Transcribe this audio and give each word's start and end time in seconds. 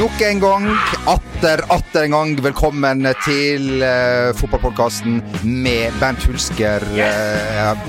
Nok 0.00 0.20
en 0.24 0.38
gang, 0.40 0.66
atter, 1.12 1.60
atter 1.68 2.06
en 2.06 2.14
gang, 2.14 2.30
velkommen 2.40 3.04
til 3.20 3.82
uh, 3.84 4.30
fotballpodkasten 4.38 5.18
med 5.44 5.92
Bernt 6.00 6.24
Hulsker. 6.24 6.86
Uh, 6.96 7.82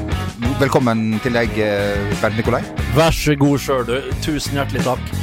velkommen 0.59 1.21
til 1.23 1.37
deg, 1.39 1.55
uh, 1.55 2.11
Bernt 2.19 2.35
Nikolai. 2.35 2.59
Vær 2.97 3.15
så 3.15 3.37
god 3.39 3.63
sjøl, 3.63 3.85
du. 3.87 4.11
Tusen 4.25 4.59
hjertelig 4.59 4.83
takk. 4.89 5.13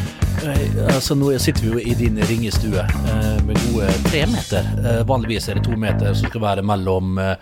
Uh, 0.41 0.87
altså, 0.87 1.13
nå 1.19 1.35
sitter 1.37 1.67
vi 1.67 1.75
jo 1.75 1.83
i 1.93 1.97
din 1.99 2.17
ringestue 2.25 2.81
eh, 2.81 3.37
med 3.45 3.59
gode 3.67 3.91
tre 4.07 4.23
meter. 4.31 4.71
Eh, 4.81 5.03
vanligvis 5.09 5.51
er 5.51 5.59
det 5.59 5.67
to 5.67 5.77
meter 5.77 6.15
som 6.17 6.31
skal 6.31 6.45
være 6.47 6.65
mellom, 6.65 7.19
eh, 7.21 7.35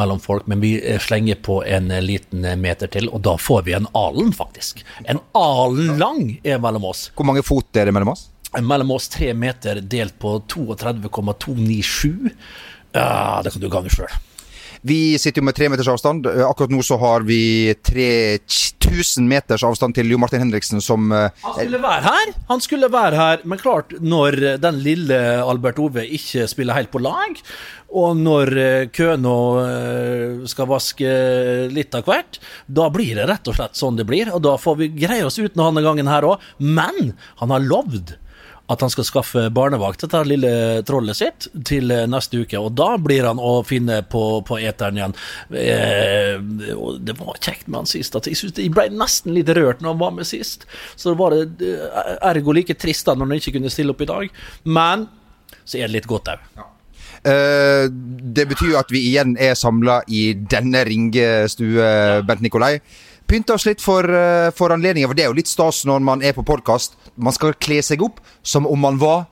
mellom 0.00 0.18
folk, 0.24 0.48
men 0.50 0.58
vi 0.64 0.72
eh, 0.80 0.98
slenger 0.98 1.38
på 1.46 1.60
en 1.70 1.92
eh, 1.94 2.02
liten 2.02 2.42
meter 2.58 2.90
til, 2.90 3.06
og 3.14 3.22
da 3.28 3.36
får 3.38 3.62
vi 3.68 3.76
en 3.78 3.86
alen, 3.94 4.34
faktisk. 4.34 4.82
En 5.06 5.22
alen 5.38 5.94
lang 6.02 6.24
er 6.42 6.58
mellom 6.64 6.88
oss. 6.90 7.12
Hvor 7.14 7.30
mange 7.30 7.46
fot 7.46 7.78
er 7.78 7.86
det 7.86 7.94
mellom 7.94 8.16
oss? 8.16 8.26
Mellom 8.64 8.94
oss 8.96 9.08
tre 9.12 9.32
meter 9.34 9.82
delt 9.82 10.18
på 10.18 10.38
32,297. 10.48 12.30
Ja, 12.92 13.40
det 13.44 13.52
kan 13.54 13.62
du 13.62 13.68
gange 13.72 13.92
sjøl. 13.92 14.10
Vi 14.86 15.18
sitter 15.18 15.42
jo 15.42 15.46
med 15.48 15.56
tre 15.58 15.68
meters 15.70 15.88
avstand. 15.90 16.26
Akkurat 16.46 16.70
nå 16.70 16.82
så 16.86 16.98
har 17.00 17.24
vi 17.26 17.74
3000 17.86 19.26
meters 19.28 19.64
avstand 19.66 19.96
til 19.96 20.12
Jo 20.12 20.20
Martin 20.22 20.44
Henriksen, 20.44 20.82
som 20.84 21.10
uh, 21.10 21.28
Han 21.42 21.56
skulle 21.58 21.80
være 21.82 22.04
her, 22.04 22.30
han 22.50 22.62
skulle 22.62 22.90
være 22.92 23.18
her, 23.18 23.42
men 23.44 23.60
klart, 23.60 23.96
når 23.98 24.38
den 24.62 24.78
lille 24.84 25.18
Albert 25.42 25.80
Ove 25.82 26.06
ikke 26.06 26.46
spiller 26.50 26.78
helt 26.78 26.92
på 26.94 27.02
lag, 27.02 27.42
og 27.88 28.20
når 28.20 28.52
Køno 28.92 29.36
skal 30.48 30.68
vaske 30.68 31.12
litt 31.72 31.94
av 31.96 32.04
hvert, 32.04 32.38
da 32.66 32.90
blir 32.92 33.16
det 33.16 33.28
rett 33.30 33.48
og 33.48 33.56
slett 33.56 33.78
sånn 33.80 33.96
det 33.96 34.04
blir. 34.08 34.28
Og 34.36 34.42
da 34.44 34.58
får 34.60 34.76
vi 34.82 34.90
greie 34.92 35.24
oss 35.24 35.40
uten 35.40 35.62
han 35.64 35.72
denne 35.72 35.86
gangen 35.86 36.10
her 36.10 36.26
òg. 36.28 36.44
Men 36.60 37.14
han 37.40 37.54
har 37.54 37.64
lovd 37.64 38.12
at 38.68 38.82
han 38.84 38.92
skal 38.92 39.06
skaffe 39.08 39.46
barnevakt, 39.54 40.02
dette 40.04 40.20
lille 40.28 40.50
trollet 40.88 41.16
sitt, 41.16 41.48
til 41.68 41.88
neste 42.12 42.42
uke. 42.44 42.60
Og 42.60 42.74
da 42.76 42.90
blir 43.00 43.24
han 43.24 43.40
å 43.40 43.62
finne 43.66 44.02
på, 44.12 44.24
på 44.44 44.58
eteren 44.60 45.00
igjen. 45.00 45.16
Eh, 45.56 46.74
og 46.74 47.00
det 47.00 47.16
var 47.16 47.40
kjekt 47.40 47.68
med 47.68 47.82
han 47.82 47.88
sist. 47.88 48.18
At 48.18 48.28
jeg 48.28 48.36
synes 48.36 48.60
Jeg 48.60 48.74
ble 48.76 48.90
nesten 48.92 49.32
litt 49.36 49.48
rørt 49.56 49.80
når 49.80 49.94
han 49.94 50.02
var 50.02 50.16
med 50.18 50.28
sist. 50.28 50.68
Så 50.96 51.14
det 51.14 51.20
var 51.20 51.36
det 51.36 51.72
ergo 52.28 52.56
like 52.56 52.76
trist 52.76 53.08
da 53.08 53.16
når 53.16 53.30
han 53.30 53.40
ikke 53.40 53.56
kunne 53.56 53.72
stille 53.72 53.96
opp 53.96 54.04
i 54.04 54.10
dag. 54.12 54.42
Men 54.68 55.08
så 55.64 55.80
er 55.80 55.88
det 55.88 56.00
litt 56.00 56.10
godt 56.10 56.34
òg. 56.34 56.44
Ja. 56.58 56.68
Uh, 57.18 57.88
det 57.90 58.44
betyr 58.46 58.76
jo 58.76 58.78
at 58.78 58.92
vi 58.94 59.00
igjen 59.08 59.32
er 59.42 59.56
samla 59.58 60.02
i 60.06 60.30
denne 60.38 60.84
ringestue, 60.86 61.72
ja. 61.82 62.20
Bent 62.22 62.44
Nikolai 62.44 62.76
pynta 63.28 63.54
oss 63.54 63.66
litt 63.68 63.82
for, 63.84 64.08
uh, 64.08 64.48
for 64.56 64.74
anledningen, 64.74 65.10
for 65.10 65.18
det 65.18 65.26
er 65.26 65.32
jo 65.32 65.38
litt 65.38 65.50
stas 65.50 65.84
når 65.88 66.04
man 66.04 66.24
er 66.24 66.36
på 66.36 66.46
podkast. 66.48 66.96
Man 67.16 67.36
skal 67.36 67.56
kle 67.60 67.82
seg 67.84 68.02
opp 68.04 68.22
som 68.42 68.66
om 68.68 68.80
man 68.80 69.00
var 69.00 69.26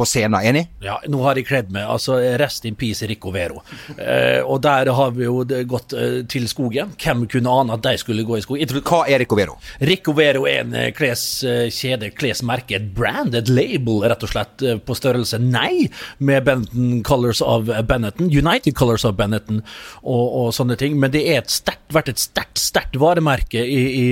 på 0.00 0.08
scenen, 0.08 0.40
enig? 0.40 0.66
Ja, 0.84 0.96
nå 1.10 1.20
har 1.26 1.38
jeg 1.38 1.48
kledd 1.48 1.72
meg. 1.74 1.84
altså 1.90 2.16
Rest 2.40 2.66
in 2.68 2.76
peace 2.78 3.06
Rico 3.08 3.32
Vero. 3.34 3.60
Eh, 3.96 4.40
og 4.40 4.62
der 4.64 4.88
har 4.96 5.12
vi 5.16 5.26
jo 5.26 5.42
gått 5.68 5.94
eh, 5.96 6.20
til 6.30 6.46
skogen. 6.50 6.94
Hvem 7.00 7.26
kunne 7.30 7.52
ane 7.60 7.76
at 7.76 7.84
de 7.84 7.94
skulle 8.00 8.24
gå 8.26 8.38
i 8.38 8.44
skogen? 8.44 8.70
Tror... 8.70 8.84
Hva 8.86 9.02
er 9.10 9.20
Rico 9.22 9.38
Vero? 9.38 9.58
Rico 9.84 10.14
Vero 10.16 10.46
er 10.48 10.62
en 10.64 10.76
kleskjede, 10.96 12.12
klesmerke, 12.16 12.78
et 12.78 12.88
brand, 12.96 13.36
et 13.36 13.50
label, 13.52 14.02
rett 14.08 14.24
og 14.26 14.32
slett, 14.32 14.64
på 14.86 14.96
størrelse 14.96 15.40
nei 15.42 15.88
med 16.18 16.46
Benetton 16.46 17.02
Colors 17.06 17.42
of 17.44 17.68
Benetton, 17.88 18.30
United 18.30 18.76
Colors 18.78 19.04
of 19.08 19.16
Benetton 19.18 19.60
og, 20.02 20.24
og 20.24 20.50
sånne 20.56 20.78
ting. 20.80 20.96
Men 21.00 21.12
det 21.14 21.24
er 21.28 21.42
et 21.42 21.52
sterkt, 21.52 21.88
vært 21.94 22.12
et 22.14 22.22
sterkt, 22.22 22.60
sterkt 22.60 22.98
varemerke 23.00 23.60
i, 23.60 23.80
i, 24.00 24.08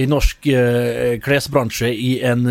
i 0.00 0.08
norsk 0.10 0.50
eh, 0.52 1.16
klesbransje 1.24 1.90
i 1.90 2.12
en, 2.26 2.46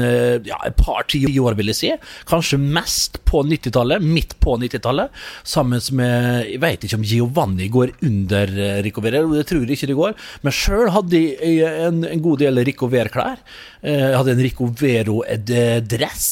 ja, 0.45 0.59
et 0.65 0.77
par 0.79 1.05
tiår, 1.09 1.57
vil 1.59 1.71
jeg 1.73 1.79
si. 1.79 1.93
Kanskje 2.29 2.59
mest 2.80 3.19
på 3.30 3.44
90-tallet, 3.45 4.02
midt 4.03 4.35
på 4.41 4.55
90-tallet, 4.58 5.13
sammen 5.44 5.81
med 5.99 6.48
Jeg 6.49 6.61
vet 6.64 6.87
ikke 6.87 6.99
om 6.99 7.05
Giovanni 7.05 7.70
går 7.71 7.93
under 8.08 8.53
Rico 8.86 9.03
Ver, 9.03 9.20
det 9.33 9.45
tror 9.49 9.65
jeg 9.65 9.77
ikke 9.77 9.92
det 9.92 9.99
går. 9.99 10.17
Men 10.45 10.55
sjøl 10.55 10.92
hadde 10.95 11.21
jeg 11.21 11.71
en, 11.87 12.03
en, 12.08 12.23
god 12.23 12.42
del 12.42 12.64
Rico 12.67 12.89
Ver-klær. 12.92 13.39
Jeg 13.83 14.17
hadde 14.17 14.36
en 14.36 14.43
Rico 14.43 14.70
Vero-dress, 14.80 16.27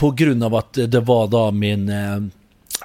på 0.00 0.12
grunn 0.16 0.46
av 0.46 0.60
at 0.62 0.84
det 0.90 1.02
var 1.06 1.30
da 1.32 1.48
min 1.54 1.88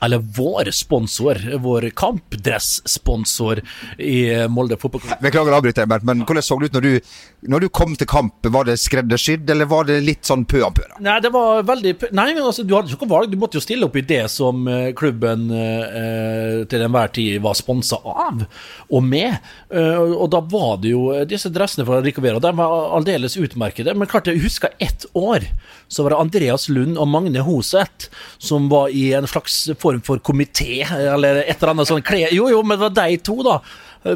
eller 0.02 0.24
vår 0.36 0.72
sponsor, 0.76 1.40
vår 1.64 1.90
kampdress-sponsor 1.96 3.62
i 3.98 4.48
Molde 4.52 4.78
fotballklubb. 4.82 5.22
Beklager 5.24 5.54
å 5.56 5.60
avbryte, 5.60 5.86
Bernt, 5.90 6.08
men 6.08 6.26
hvordan 6.26 6.46
så 6.46 6.58
det 6.60 6.72
ut 6.72 6.78
når 6.78 6.86
du, 6.86 7.14
når 7.54 7.66
du 7.66 7.70
kom 7.70 7.96
til 7.96 8.10
kamp? 8.10 8.50
Var 8.56 8.68
det 8.68 8.78
skreddersydd, 8.82 9.50
eller 9.50 9.70
var 9.70 9.88
det 9.90 10.02
litt 10.04 10.28
sånn 10.28 10.46
pø 10.50 10.64
pø? 10.76 10.86
Nei, 11.04 11.18
det 11.24 11.32
var 11.34 11.64
veldig 11.68 11.94
Nei, 12.16 12.28
men 12.34 12.44
altså, 12.44 12.66
du 12.66 12.76
hadde 12.76 12.92
ikke 12.92 13.06
noe 13.06 13.14
valg. 13.16 13.32
Du 13.32 13.40
måtte 13.40 13.60
jo 13.60 13.64
stille 13.64 13.88
opp 13.88 13.96
i 14.00 14.06
det 14.06 14.24
som 14.32 14.66
klubben 14.98 15.48
eh, 15.54 16.64
til 16.72 16.86
enhver 16.86 17.12
tid 17.16 17.42
var 17.44 17.58
sponsa 17.58 18.00
av 18.02 18.46
og 18.46 19.06
med. 19.06 19.38
Eh, 19.70 20.00
og 20.00 20.30
da 20.34 20.42
var 20.42 20.80
det 20.84 20.94
jo 20.94 21.08
disse 21.30 21.52
dressene 21.54 21.86
fra 21.88 22.02
Ricovero. 22.06 22.42
De 22.44 22.52
var 22.58 22.96
aldeles 22.98 23.38
utmerkede. 23.40 23.96
Men 23.96 24.10
klart, 24.12 24.30
jeg 24.32 24.44
husker 24.44 24.76
ett 24.80 25.08
år. 25.14 25.48
Så 25.88 26.04
var 26.04 26.16
det 26.16 26.22
Andreas 26.24 26.68
Lund 26.72 26.98
og 26.98 27.10
Magne 27.12 27.44
Hoseth 27.46 28.10
som 28.42 28.70
var 28.72 28.94
i 28.94 29.12
en 29.18 29.28
slags 29.30 29.68
form 29.86 30.02
for 30.06 30.22
komité, 30.26 30.82
eller 30.90 31.44
et 31.46 31.56
eller 31.56 31.76
annet 31.76 31.92
sånn 31.94 32.04
kle... 32.06 32.26
Jo, 32.34 32.50
jo, 32.52 32.66
men 32.66 32.80
det 32.80 32.88
var 32.88 32.98
de 32.98 33.22
to, 33.22 33.38
da. 33.46 33.60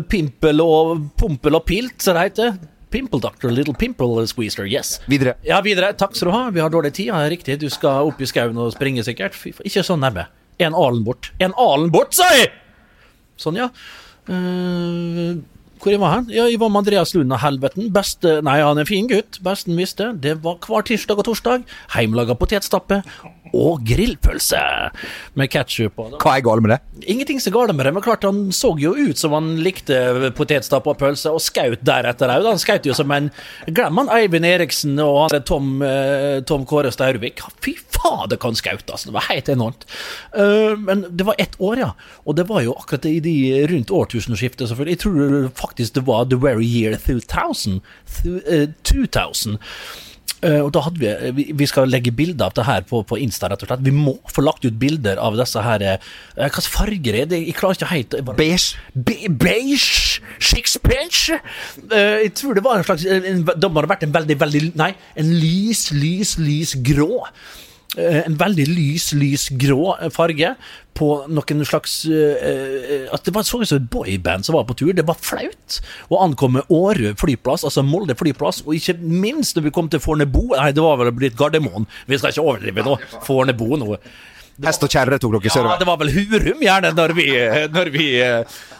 Pimpel 0.09 0.61
og 0.61 1.07
Pompel 1.17 1.57
og 1.57 1.65
Pilt, 1.69 1.97
som 2.03 2.17
det 2.17 2.27
heter. 2.29 2.59
Pimple 2.89 3.21
Doctor, 3.21 3.51
Little 3.53 3.73
Pimple 3.77 4.25
Squeezer, 4.27 4.65
yes. 4.65 4.97
Videre. 5.09 5.35
Ja, 5.45 5.61
videre. 5.65 5.91
Takk 5.97 6.15
skal 6.17 6.31
du 6.31 6.33
ha. 6.33 6.43
Vi 6.53 6.61
har 6.63 6.73
dårlig 6.73 6.93
tid, 6.97 7.11
ja, 7.11 7.21
riktig. 7.29 7.59
Du 7.61 7.69
skal 7.69 8.09
opp 8.09 8.21
i 8.21 8.29
skauen 8.29 8.57
og 8.57 8.73
springe, 8.73 9.05
sikkert. 9.05 9.37
Ikke 9.61 9.85
så 9.85 9.97
nærme. 9.99 10.25
En 10.59 10.75
alen 10.75 11.05
bort. 11.05 11.31
En 11.39 11.53
alen 11.53 11.93
bort, 11.93 12.17
sa 12.17 12.25
jeg! 12.33 12.49
Sånn, 13.39 13.59
ja. 13.61 13.69
Uh, 14.29 15.37
hvor 15.79 15.93
jeg 15.93 16.01
var 16.01 16.17
hen? 16.17 16.25
Ja, 16.33 16.43
jeg 16.49 16.59
var 16.59 16.71
med 16.73 16.81
Andreas 16.81 17.13
Lund 17.15 17.31
av 17.31 17.39
Helveten. 17.45 17.87
Beste 17.95 18.39
Nei, 18.43 18.57
han 18.59 18.75
er 18.75 18.83
en 18.83 18.89
fin 18.89 19.07
gutt. 19.07 19.39
Besten 19.45 19.77
visste. 19.79 20.09
Det 20.19 20.35
var 20.43 20.57
hver 20.65 20.83
tirsdag 20.89 21.21
og 21.21 21.29
torsdag. 21.29 21.63
Heimlaga 21.93 22.35
potetstappe 22.35 22.99
og 23.53 23.83
grillpølse 23.87 24.61
med 25.39 25.51
ketsjup. 25.51 25.99
Hva 26.19 26.35
er 26.35 26.45
galt 26.45 26.65
med 26.65 26.75
det? 26.75 26.79
Ingenting 27.09 27.41
som 27.41 27.51
er 27.51 27.57
galt 27.57 27.75
med 27.75 27.87
det, 27.87 27.93
men 27.95 28.05
klart 28.05 28.27
han 28.27 28.49
så 28.55 28.73
jo 28.79 28.93
ut 28.97 29.19
som 29.19 29.35
han 29.35 29.53
likte 29.63 30.31
potetstappe 30.37 30.91
og 30.91 30.99
pølse, 30.99 31.31
og 31.31 31.43
skaut 31.43 31.83
deretter 31.85 32.31
òg. 32.33 32.47
Han 32.49 32.61
skaut 32.61 32.87
jo 32.87 32.95
som 32.97 33.11
en 33.15 33.31
Glem 33.67 33.99
han 34.01 34.09
Eivind 34.13 34.47
Eriksen 34.47 34.97
og 35.03 35.29
han 35.29 35.45
Tom, 35.47 35.81
eh, 35.85 36.39
Tom 36.47 36.65
Kåre 36.69 36.91
Staurvik. 36.93 37.43
Fy 37.63 37.75
fader, 37.99 38.37
kan 38.39 38.55
skaut, 38.55 38.85
altså. 38.87 39.09
Det 39.09 39.15
var 39.15 39.27
helt 39.29 39.49
enormt. 39.49 39.85
Uh, 40.33 40.77
men 40.77 41.05
det 41.09 41.25
var 41.27 41.35
ett 41.37 41.55
år, 41.59 41.79
ja. 41.79 41.91
Og 42.25 42.35
det 42.35 42.47
var 42.49 42.63
jo 42.65 42.75
akkurat 42.77 43.05
i 43.09 43.19
de 43.23 43.35
rundt 43.71 43.91
årtusenskiftet, 43.91 44.67
selvfølgelig. 44.69 44.97
Jeg 44.97 45.03
tror 45.03 45.49
faktisk 45.55 45.95
det 45.97 46.05
var 46.07 46.29
the 46.29 46.39
very 46.39 46.65
year 46.65 46.95
2000. 46.95 47.81
2000. 48.83 49.59
Uh, 50.39 50.61
og 50.63 50.69
da 50.71 50.85
hadde 50.85 51.01
vi, 51.01 51.31
vi, 51.35 51.45
vi 51.59 51.67
skal 51.67 51.89
legge 51.91 52.13
bilder 52.15 52.47
av 52.47 52.55
det 52.55 52.63
her 52.63 52.85
på, 52.87 53.01
på, 53.03 53.17
Insta, 53.19 53.49
rett 53.51 53.63
og 53.65 53.67
slett. 53.67 53.83
Vi 53.83 53.91
må 53.91 54.15
få 54.31 54.43
lagt 54.45 54.63
ut 54.63 54.77
bilder 54.79 55.19
av 55.19 55.35
disse 55.35 55.63
her 55.65 55.83
uh, 55.83 56.11
Hva 56.37 56.49
slags 56.53 56.69
farger 56.71 57.17
er 57.23 57.27
det? 57.27 57.41
Jeg 57.43 57.57
klarer 57.59 57.75
ikke 57.75 57.91
helt 57.91 58.17
Beige. 58.39 58.79
Be, 58.95 59.17
beige? 59.41 60.21
Sixpence? 60.39 61.39
Uh, 61.91 62.23
jeg 62.23 62.33
tror 62.39 62.55
det 62.55 62.63
var 62.63 62.79
en 62.79 62.87
slags 62.87 63.03
en, 63.03 63.43
Det 63.49 63.71
må 63.71 63.83
ha 63.83 63.91
vært 63.91 64.07
en 64.07 64.15
veldig, 64.15 64.39
veldig 64.39 64.63
Nei, 64.79 64.93
en 65.19 65.33
lys, 65.41 65.89
lys, 65.91 66.37
lys 66.39 66.77
grå. 66.87 67.25
En 67.97 68.35
veldig 68.37 68.67
lys, 68.69 69.07
lys 69.17 69.47
grå 69.57 69.95
farge 70.13 70.51
på 70.99 71.07
noen 71.31 71.63
slags 71.65 72.03
uh, 72.05 73.07
At 73.15 73.25
det 73.25 73.33
var 73.33 73.47
så 73.47 73.61
ut 73.63 73.69
som 73.69 73.79
et 73.79 73.89
boyband 73.89 74.45
som 74.45 74.57
var 74.57 74.67
på 74.69 74.75
tur. 74.77 74.91
Det 74.93 75.07
var 75.07 75.17
flaut 75.17 75.79
å 76.13 76.19
ankomme 76.21 76.61
Årø 76.69 77.15
flyplass, 77.17 77.65
altså 77.65 77.81
Molde 77.87 78.17
flyplass, 78.19 78.61
og 78.67 78.77
ikke 78.77 78.99
minst 79.01 79.57
når 79.57 79.69
vi 79.69 79.73
kom 79.73 79.89
til 79.89 80.03
Fornebu. 80.03 80.51
Nei, 80.53 80.69
det 80.75 80.85
var 80.85 80.99
vel 81.01 81.13
blitt 81.17 81.39
Gardermoen. 81.39 81.89
Vi 82.05 82.19
skal 82.19 82.35
ikke 82.35 82.45
overdrive 82.45 82.85
nå. 82.85 82.99
Fornebu 83.25 83.71
nå. 83.81 83.95
Hest 84.65 84.83
og 84.83 84.91
kjerre 84.91 85.19
tok 85.21 85.37
dere 85.37 85.53
sørover? 85.53 85.77
Ja, 85.77 85.79
det 85.81 85.87
var 85.87 85.99
vel 86.01 86.11
Hurum, 86.15 86.63
gjerne, 86.65 86.91
når 86.97 87.13
vi, 87.17 87.27
når 87.71 87.91
vi 87.93 88.07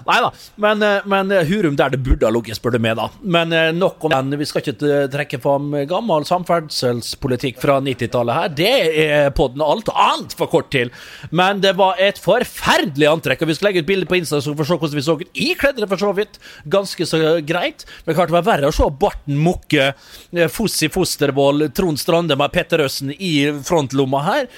Nei 0.09 0.17
da, 0.23 0.29
men, 0.63 0.83
men, 1.11 1.33
Hurum 1.45 1.75
der 1.77 1.93
det 1.93 1.99
burde 2.03 2.25
ha 2.25 2.33
ligget, 2.33 2.57
spør 2.57 2.73
du 2.75 2.79
meg, 2.81 2.97
da. 2.97 3.09
Men 3.21 3.53
nok 3.77 4.07
om 4.07 4.13
den. 4.15 4.39
Vi 4.39 4.47
skal 4.49 4.63
ikke 4.63 5.03
trekke 5.13 5.37
fram 5.43 5.75
gammel 5.89 6.25
samferdselspolitikk 6.25 7.59
fra 7.61 7.77
90-tallet 7.85 8.39
her. 8.39 8.55
Det 8.57 8.71
er 9.03 9.29
podden 9.37 9.61
alt 9.61 9.91
annet 9.93 10.33
for 10.39 10.49
kort 10.51 10.71
til. 10.73 10.89
Men 11.35 11.61
det 11.61 11.75
var 11.77 11.99
et 12.01 12.17
forferdelig 12.21 13.09
antrekk, 13.11 13.43
og 13.45 13.51
vi 13.51 13.57
skal 13.59 13.69
legge 13.69 13.83
ut 13.83 13.91
bilde 13.91 14.09
på 14.09 14.17
Insta 14.17 14.41
så 14.41 14.53
vi 14.53 14.59
får 14.59 14.71
se 14.71 14.79
hvordan 14.81 14.99
vi 14.99 15.05
så 15.05 15.17
ut. 15.19 15.29
i 15.33 15.53
det 15.53 15.89
for 15.91 16.01
så 16.01 16.11
vidt 16.17 16.39
ganske 16.65 17.05
så 17.05 17.21
greit, 17.45 17.85
men 18.05 18.17
klart 18.17 18.31
det 18.31 18.37
var 18.39 18.47
verre 18.47 18.71
å 18.71 18.75
se 18.75 18.89
Barten 18.99 19.37
Mokke, 19.39 19.91
Fossi 20.49 20.89
Fostervoll, 20.89 21.69
Trond 21.75 21.99
Strande 22.01 22.37
med 22.39 22.53
Petter 22.55 22.85
Øssen 22.85 23.13
i 23.13 23.33
frontlomma 23.65 24.25
her 24.25 24.49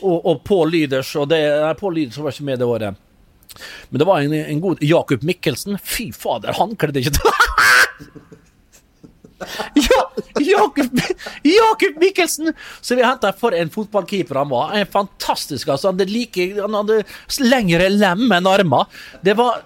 og, 0.00 0.26
og 0.26 0.42
Pål 0.46 0.74
Lyders. 0.74 1.12
Og 1.20 1.28
det, 1.30 1.40
nei, 1.62 1.74
Paul 1.78 1.96
Lyders 1.98 2.20
var 2.22 2.34
ikke 2.34 2.48
med 2.48 2.62
det 2.62 2.68
året. 2.68 3.06
Men 3.90 4.02
det 4.02 4.06
var 4.06 4.22
en, 4.22 4.34
en 4.38 4.60
god 4.62 4.82
Jakob 4.84 5.24
Mikkelsen. 5.26 5.78
Fy 5.82 6.10
fader, 6.14 6.54
han 6.58 6.76
kledde 6.78 7.02
ikke 7.02 7.18
til 7.18 7.30
Ja, 9.74 10.00
Jakob 10.40 11.00
Jakob 11.42 12.00
Mikkelsen! 12.00 12.52
Så 12.80 12.96
vi 12.98 13.04
henta 13.04 13.32
for 13.36 13.56
en 13.56 13.70
fotballkeeper 13.72 14.40
han 14.42 14.50
var. 14.52 14.74
En 14.76 14.86
fantastisk, 14.86 15.68
altså. 15.68 15.90
Han 15.90 15.98
hadde, 15.98 16.12
like, 16.12 16.48
han 16.60 16.76
hadde 16.76 17.02
lengre 17.46 17.88
lem 17.92 18.26
enn 18.36 18.50
armer. 18.50 19.00
Det 19.24 19.36
var 19.38 19.62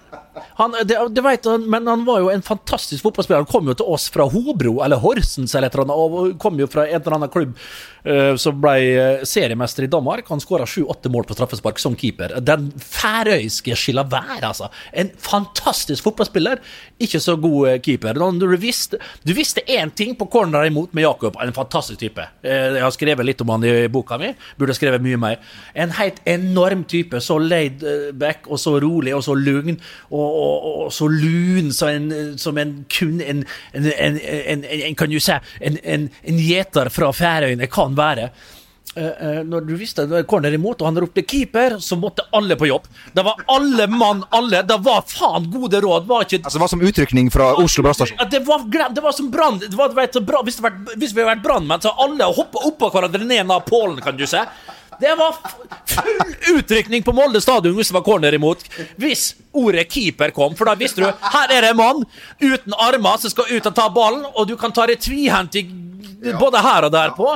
han, 0.58 0.74
det, 0.84 0.98
det 1.10 1.22
vet 1.22 1.46
men 1.66 1.86
han 1.86 2.04
var 2.06 2.22
jo 2.22 2.30
en 2.32 2.42
fantastisk 2.42 3.04
fotballspiller. 3.04 3.44
Han 3.44 3.50
kom 3.50 3.68
jo 3.70 3.76
til 3.78 3.90
oss 3.96 4.08
fra 4.12 4.26
Hobro, 4.30 4.78
eller 4.84 5.02
Horsens, 5.02 5.54
eller 5.54 5.70
et 5.70 5.76
eller 5.76 5.86
annet, 5.86 6.18
og 6.18 6.38
kom 6.42 6.58
jo 6.58 6.68
fra 6.70 6.86
en 6.88 6.98
eller 7.00 7.16
annen 7.18 7.32
klubb 7.32 7.52
uh, 8.06 8.34
som 8.40 8.58
ble 8.62 8.74
eh, 8.90 9.24
seriemester 9.28 9.86
i 9.86 9.90
Danmark. 9.90 10.28
Han 10.30 10.42
skåra 10.42 10.66
sju-åtte 10.68 11.12
mål 11.12 11.28
på 11.28 11.36
straffespark 11.38 11.80
som 11.82 11.96
keeper. 11.98 12.36
Den 12.44 12.70
færøyske 12.78 13.76
Chilavær, 13.78 14.40
altså. 14.42 14.70
En 14.92 15.12
fantastisk 15.22 16.06
fotballspiller. 16.06 16.62
Ikke 17.02 17.20
så 17.22 17.36
god 17.40 17.68
uh, 17.68 17.78
keeper. 17.82 18.20
Du 18.38 18.46
visste, 18.60 19.00
du 19.24 19.32
visste 19.34 19.64
én 19.66 19.90
ting 19.90 20.14
på 20.18 20.28
corner 20.30 20.68
imot 20.68 20.92
med 20.94 21.06
Jakob, 21.06 21.38
en 21.42 21.54
fantastisk 21.56 22.00
type. 22.00 22.22
Uh, 22.44 22.76
jeg 22.76 22.84
har 22.84 22.94
skrevet 22.94 23.26
litt 23.26 23.42
om 23.44 23.54
han 23.54 23.66
i 23.66 23.74
boka 23.92 24.18
mi. 24.20 24.32
Burde 24.58 24.76
skrevet 24.76 25.02
mye 25.04 25.20
mer. 25.20 25.40
En 25.74 25.94
helt 25.98 26.20
enorm 26.28 26.84
type. 26.90 27.20
Så 27.24 27.38
laid 27.42 27.82
back, 28.18 28.48
og 28.48 28.60
så 28.60 28.76
rolig, 28.82 29.14
og 29.14 29.24
så 29.24 29.34
lugn. 29.38 29.78
og 30.10 30.24
og, 30.24 30.64
og, 30.84 30.92
så 30.92 31.08
lun 31.10 31.72
som 31.74 31.88
en, 31.88 32.38
som 32.38 32.58
en 32.58 32.74
kun 32.90 33.20
en, 33.20 33.44
en, 33.74 33.88
en, 34.64 34.94
Kan 34.98 35.12
du 35.12 35.20
si 35.20 35.36
en 35.62 36.10
gjeter 36.24 36.90
fra 36.94 37.12
Færøyene 37.14 37.68
kan 37.70 37.96
være. 37.98 38.30
Uh, 38.94 39.02
uh, 39.02 39.40
når 39.42 39.64
du 39.66 39.72
visste 39.74 40.04
det 40.06 40.14
var 40.14 40.26
corner 40.30 40.54
imot, 40.54 40.82
og 40.82 40.86
han 40.86 41.00
ropte 41.02 41.22
'keeper', 41.22 41.80
så 41.82 41.96
måtte 41.98 42.22
alle 42.30 42.56
på 42.56 42.68
jobb. 42.68 42.86
Det 43.12 43.24
var 43.26 43.40
alle 43.50 43.86
mann, 43.90 44.22
alle. 44.30 44.62
Det 44.62 44.78
var 44.86 45.02
faen 45.08 45.50
gode 45.50 45.80
råd. 45.80 46.06
Var 46.06 46.22
ikke 46.22 46.44
Altså 46.44 46.58
Det 46.58 46.62
var 46.62 46.68
som 46.68 46.82
utrykning 46.82 47.30
fra 47.30 47.54
Oslo 47.58 47.82
brannstasjon? 47.82 48.18
Det, 48.30 48.40
var, 48.46 48.62
det 48.94 49.02
var 49.02 49.12
som 49.12 49.30
brann 49.30 49.58
hvis, 49.58 50.60
hvis 50.96 51.14
vi 51.14 51.20
hadde 51.20 51.30
vært 51.32 51.42
brannmenn, 51.42 51.82
så 51.82 51.94
alle 51.98 52.24
hoppa 52.24 52.62
oppå 52.68 52.90
hverandre 52.94 53.24
ned 53.24 53.50
av 53.50 53.66
pålen, 53.66 54.00
kan 54.04 54.16
du 54.16 54.26
se. 54.26 54.44
Det 55.00 55.14
var 55.18 55.34
full 55.86 56.56
utrykning 56.58 57.02
på 57.02 57.12
Molde 57.12 57.40
stadion 57.40 57.74
hvis 57.76 57.90
det 57.90 57.96
var 57.98 58.04
corner 58.06 58.34
imot. 58.34 58.62
Hvis 59.00 59.34
ordet 59.52 59.88
keeper 59.92 60.30
kom, 60.34 60.54
for 60.54 60.70
da 60.70 60.76
visste 60.78 61.02
du 61.02 61.08
her 61.08 61.50
er 61.50 61.66
det 61.66 61.72
en 61.74 61.80
mann 61.80 62.04
uten 62.40 62.76
armer 62.78 63.18
som 63.20 63.32
skal 63.32 63.50
ut 63.50 63.66
og 63.66 63.74
ta 63.74 63.88
ballen, 63.94 64.24
og 64.34 64.48
du 64.48 64.56
kan 64.60 64.74
ta 64.74 64.86
det 64.90 65.00
tvihendt 65.04 65.58
både 66.38 66.62
her 66.64 66.86
og 66.86 66.94
der 66.94 67.14
på 67.16 67.34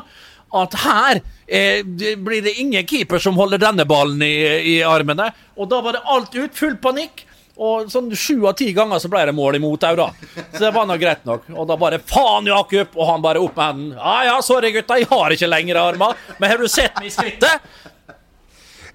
at 0.55 0.75
her 0.85 1.21
eh, 1.47 1.83
blir 2.17 2.43
det 2.45 2.55
ingen 2.61 2.87
keeper 2.87 3.21
som 3.23 3.37
holder 3.37 3.61
denne 3.63 3.85
ballen 3.89 4.23
i, 4.25 4.35
i 4.77 4.77
armene. 4.87 5.31
Og 5.59 5.69
da 5.71 5.81
var 5.85 5.99
det 5.99 6.05
alt 6.09 6.37
ut, 6.39 6.55
full 6.57 6.79
panikk. 6.83 7.25
Og 7.59 7.89
sånn 7.91 8.13
sju 8.15 8.45
av 8.47 8.55
ti 8.55 8.69
ganger 8.71 9.01
så 9.03 9.09
ble 9.11 9.25
det 9.27 9.35
mål 9.35 9.59
imot 9.59 9.83
òg, 9.89 9.99
da. 9.99 10.07
Så 10.53 10.61
det 10.63 10.71
var 10.77 10.87
nå 10.87 10.95
greit 11.01 11.25
nok. 11.27 11.49
Og 11.57 11.67
da 11.67 11.75
bare 11.81 11.99
faen, 11.99 12.47
Jakob! 12.47 12.95
Og 12.95 13.09
han 13.11 13.25
bare 13.25 13.43
opp 13.43 13.59
med 13.59 13.73
hendene. 13.73 13.99
Ja 13.99 14.19
ja, 14.29 14.37
sorry 14.47 14.71
gutta, 14.77 15.01
jeg 15.01 15.11
har 15.11 15.35
ikke 15.35 15.51
lengre 15.51 15.83
armer. 15.91 16.21
Men 16.39 16.53
har 16.53 16.63
du 16.63 16.69
sett 16.71 16.95
meg 17.01 17.11
i 17.11 17.15
skrittet? 17.17 17.67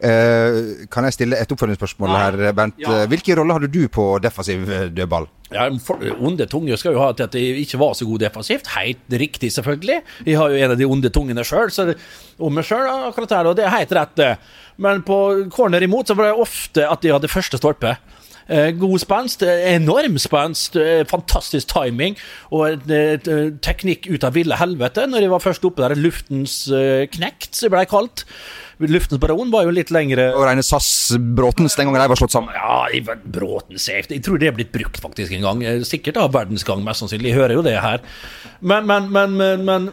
Uh, 0.01 0.88
kan 0.92 1.07
jeg 1.07 1.16
stille 1.18 1.40
et 1.40 1.54
oppfølgingsspørsmål 1.54 2.16
her, 2.18 2.40
Bernt? 2.57 2.80
Ja. 2.81 3.04
Hvilken 3.12 3.40
rolle 3.40 3.57
hadde 3.57 3.72
du 3.74 3.81
på 3.92 4.07
defensiv 4.24 4.66
eh, 4.69 4.88
dødball? 4.94 5.28
Ja, 5.54 5.68
Onde 6.18 6.48
tunger 6.50 6.80
skal 6.81 6.95
jo 6.95 7.04
ha 7.04 7.12
til 7.13 7.28
at 7.28 7.36
jeg 7.38 7.62
ikke 7.62 7.80
var 7.81 7.94
så 7.98 8.07
god 8.10 8.24
defensivt. 8.25 8.72
Helt 8.74 9.18
riktig, 9.22 9.51
selvfølgelig. 9.54 10.00
Jeg 10.25 10.40
har 10.40 10.50
jo 10.50 10.63
en 10.66 10.74
av 10.74 10.80
de 10.80 10.88
onde 10.90 11.12
tungene 11.13 11.45
sjøl, 11.45 11.69
om 12.42 12.57
meg 12.57 12.66
sjøl 12.66 12.90
akkurat 13.12 13.36
her, 13.38 13.51
og 13.51 13.57
det 13.60 13.68
er 13.68 13.75
helt 13.75 13.94
rett, 13.94 14.16
det. 14.18 14.31
Men 14.81 15.04
på 15.06 15.19
corner 15.54 15.86
imot 15.86 16.10
så 16.10 16.18
var 16.18 16.31
det 16.31 16.42
ofte 16.42 16.88
at 16.90 17.06
de 17.06 17.13
hadde 17.13 17.30
første 17.30 17.60
stolpe. 17.62 17.94
Eh, 18.48 18.72
god 18.75 19.00
spenst, 19.00 19.44
enorm 19.44 20.18
spenst, 20.19 20.75
eh, 20.75 21.04
fantastisk 21.07 21.69
timing 21.72 22.18
og 22.51 22.84
teknikk 23.63 24.10
ut 24.12 24.25
av 24.28 24.36
ville 24.36 24.57
helvete 24.60 25.07
når 25.07 25.25
jeg 25.25 25.34
var 25.34 25.44
først 25.44 25.69
oppe 25.69 25.86
der. 25.86 25.95
Luftens 26.00 26.57
eh, 26.72 27.06
knekt, 27.13 27.54
som 27.56 27.69
det 27.69 27.75
ble 27.75 27.86
kalt. 27.90 28.25
Luftens 28.84 29.22
baron 29.22 29.51
var 29.54 29.63
jo 29.63 29.72
litt 29.72 29.92
lengre 29.94 30.31
Og 30.34 30.42
reine 30.44 30.63
SAS-Bråtens 30.66 31.78
den 31.78 31.88
gangen 31.88 32.01
de 32.01 32.07
var 32.10 32.19
slått 32.19 32.34
sammen? 32.34 32.56
Ja, 32.57 33.13
Bråten 33.24 33.80
safety. 33.80 34.18
Jeg 34.18 34.25
tror 34.25 34.42
det 34.42 34.50
er 34.50 34.56
blitt 34.57 34.74
brukt 34.74 35.00
faktisk 35.00 35.31
en 35.38 35.45
gang. 35.45 35.62
Sikkert 35.88 36.18
av 36.19 36.34
verdensgang, 36.34 36.81
mest 36.84 37.04
sannsynlig. 37.04 37.31
Jeg 37.31 37.40
hører 37.40 37.56
jo 37.56 37.63
det 37.63 37.78
her. 37.80 38.04
Men, 38.60 38.90
men, 38.90 39.07
men, 39.13 39.38
men, 39.40 39.63
men 39.69 39.88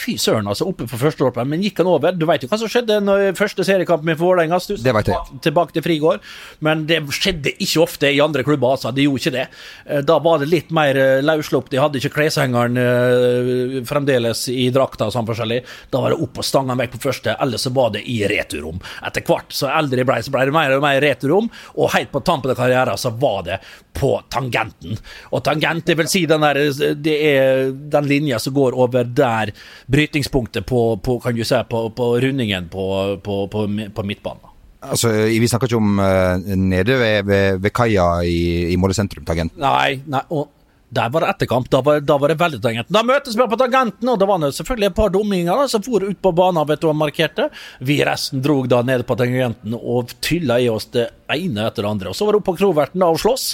Fy 0.00 0.16
søren, 0.20 0.46
altså. 0.48 0.68
Oppe 0.68 0.86
på 0.88 0.98
førsteåret. 1.00 1.42
Men 1.48 1.64
gikk 1.64 1.80
han 1.82 1.90
over? 1.90 2.14
Du 2.16 2.26
veit 2.28 2.44
jo 2.44 2.50
hva 2.50 2.58
som 2.60 2.70
skjedde 2.70 2.98
når 3.04 3.36
første 3.38 3.64
seriekamp 3.66 4.04
med 4.06 4.18
Vålerenga. 4.20 4.58
Det 4.82 4.94
vet. 4.96 5.10
Tilbake 5.44 5.76
til 5.76 5.84
Frigård. 5.84 6.24
Men 6.64 6.86
det 6.88 7.00
skjedde 7.14 7.54
ikke 7.54 7.82
ofte 7.84 8.10
i 8.12 8.20
andre 8.22 8.44
klubber, 8.46 8.76
altså. 8.76 8.92
Det 8.94 9.06
gjorde 9.06 9.22
ikke 9.22 9.34
det. 9.36 9.46
Eh, 9.86 10.02
da 10.06 10.18
var 10.22 10.42
det 10.42 10.50
litt 10.50 10.72
mer 10.74 10.98
eh, 11.00 11.24
løsslupp. 11.24 11.70
De 11.72 11.80
hadde 11.80 12.00
ikke 12.00 12.14
kleshengeren 12.16 12.78
uh, 12.78 13.80
fremdeles 13.86 14.46
i 14.52 14.68
drakta 14.74 15.08
og 15.08 15.14
sånn 15.14 15.28
forskjellig. 15.28 15.60
Da 15.92 16.02
var 16.02 16.14
det 16.14 16.20
opp 16.24 16.40
og 16.40 16.46
stanga 16.46 16.76
vekk 16.78 16.96
på 16.96 17.02
første, 17.08 17.36
eller 17.42 17.60
så 17.60 17.72
var 17.76 17.92
det 17.96 18.04
i 18.10 18.20
returrom. 18.30 18.80
Etter 19.06 19.24
hvert 19.26 19.54
så 19.54 19.70
eldre 19.72 20.02
jeg 20.02 20.08
ble, 20.08 20.20
så 20.24 20.34
ble 20.34 20.46
det 20.48 20.54
mer 20.56 20.76
og 20.76 20.84
mer 20.84 21.00
returrom, 21.02 21.50
og 21.76 21.92
helt 21.96 22.12
på 22.12 22.22
tampen 22.26 22.52
av 22.52 22.60
karrieren 22.60 23.00
så 23.00 23.12
var 23.16 23.42
det 23.46 23.60
på 23.96 24.12
tangenten. 24.32 24.96
Og 25.32 25.42
tangent, 25.44 25.86
det 25.86 25.96
vil 25.98 26.10
si 26.10 26.24
den 26.28 26.44
der, 26.44 26.60
det 27.00 27.16
er 27.30 27.70
den 27.72 28.08
linja 28.08 28.40
som 28.42 28.54
går 28.56 28.76
over 28.76 29.08
der 29.08 29.52
brytningspunktet 29.86 30.66
på, 30.66 30.82
på, 31.02 31.20
kan 31.22 31.36
du 31.36 31.44
si, 31.46 31.62
på, 31.70 31.86
på 31.94 32.10
rundingen 32.20 32.68
på, 32.72 32.84
på 33.22 34.06
midtbanen. 34.06 34.52
Altså, 34.86 35.10
Vi 35.26 35.48
snakker 35.48 35.70
ikke 35.70 35.80
om 35.80 35.98
uh, 35.98 36.36
nede 36.56 36.98
ved, 37.00 37.24
ved, 37.26 37.62
ved 37.62 37.74
kaia 37.74 38.06
i, 38.22 38.72
i 38.72 38.76
Molde 38.78 38.94
sentrum, 38.98 39.24
Tangent? 39.26 39.56
Nei, 39.58 39.98
nei 40.06 40.22
og 40.30 40.52
der 40.96 41.10
var 41.10 41.24
det 41.24 41.30
etterkamp. 41.34 41.68
Da 41.70 41.80
var, 41.82 42.00
da 42.00 42.16
var 42.18 42.30
det 42.30 42.38
veldig 42.40 42.60
tangent. 42.62 42.90
Da 42.94 43.02
møtes 43.02 43.34
vi 43.36 43.46
på 43.50 43.58
tangenten, 43.58 44.08
og 44.08 44.20
det 44.20 44.28
var 44.30 44.44
selvfølgelig 44.44 44.90
et 44.90 44.96
par 44.96 45.10
dumminger 45.14 45.64
som 45.70 45.82
for 45.82 46.04
ut 46.06 46.20
på 46.22 46.32
banen 46.36 46.68
vet 46.68 46.82
du, 46.82 46.88
og 46.90 46.98
markerte. 46.98 47.48
Vi 47.82 47.98
resten 48.06 48.44
drog 48.44 48.68
da 48.70 48.82
ned 48.86 49.02
på 49.06 49.16
tangenten 49.18 49.74
og 49.76 50.14
tylla 50.24 50.60
i 50.62 50.68
oss 50.70 50.86
det 50.94 51.08
ene 51.32 51.66
etter 51.66 51.82
det 51.82 51.90
andre. 51.90 52.12
Og 52.12 52.18
Så 52.18 52.28
var 52.28 52.36
det 52.36 52.42
opp 52.42 52.48
på 52.52 52.56
Kroverten 52.60 53.02
og 53.02 53.18
slåss. 53.18 53.48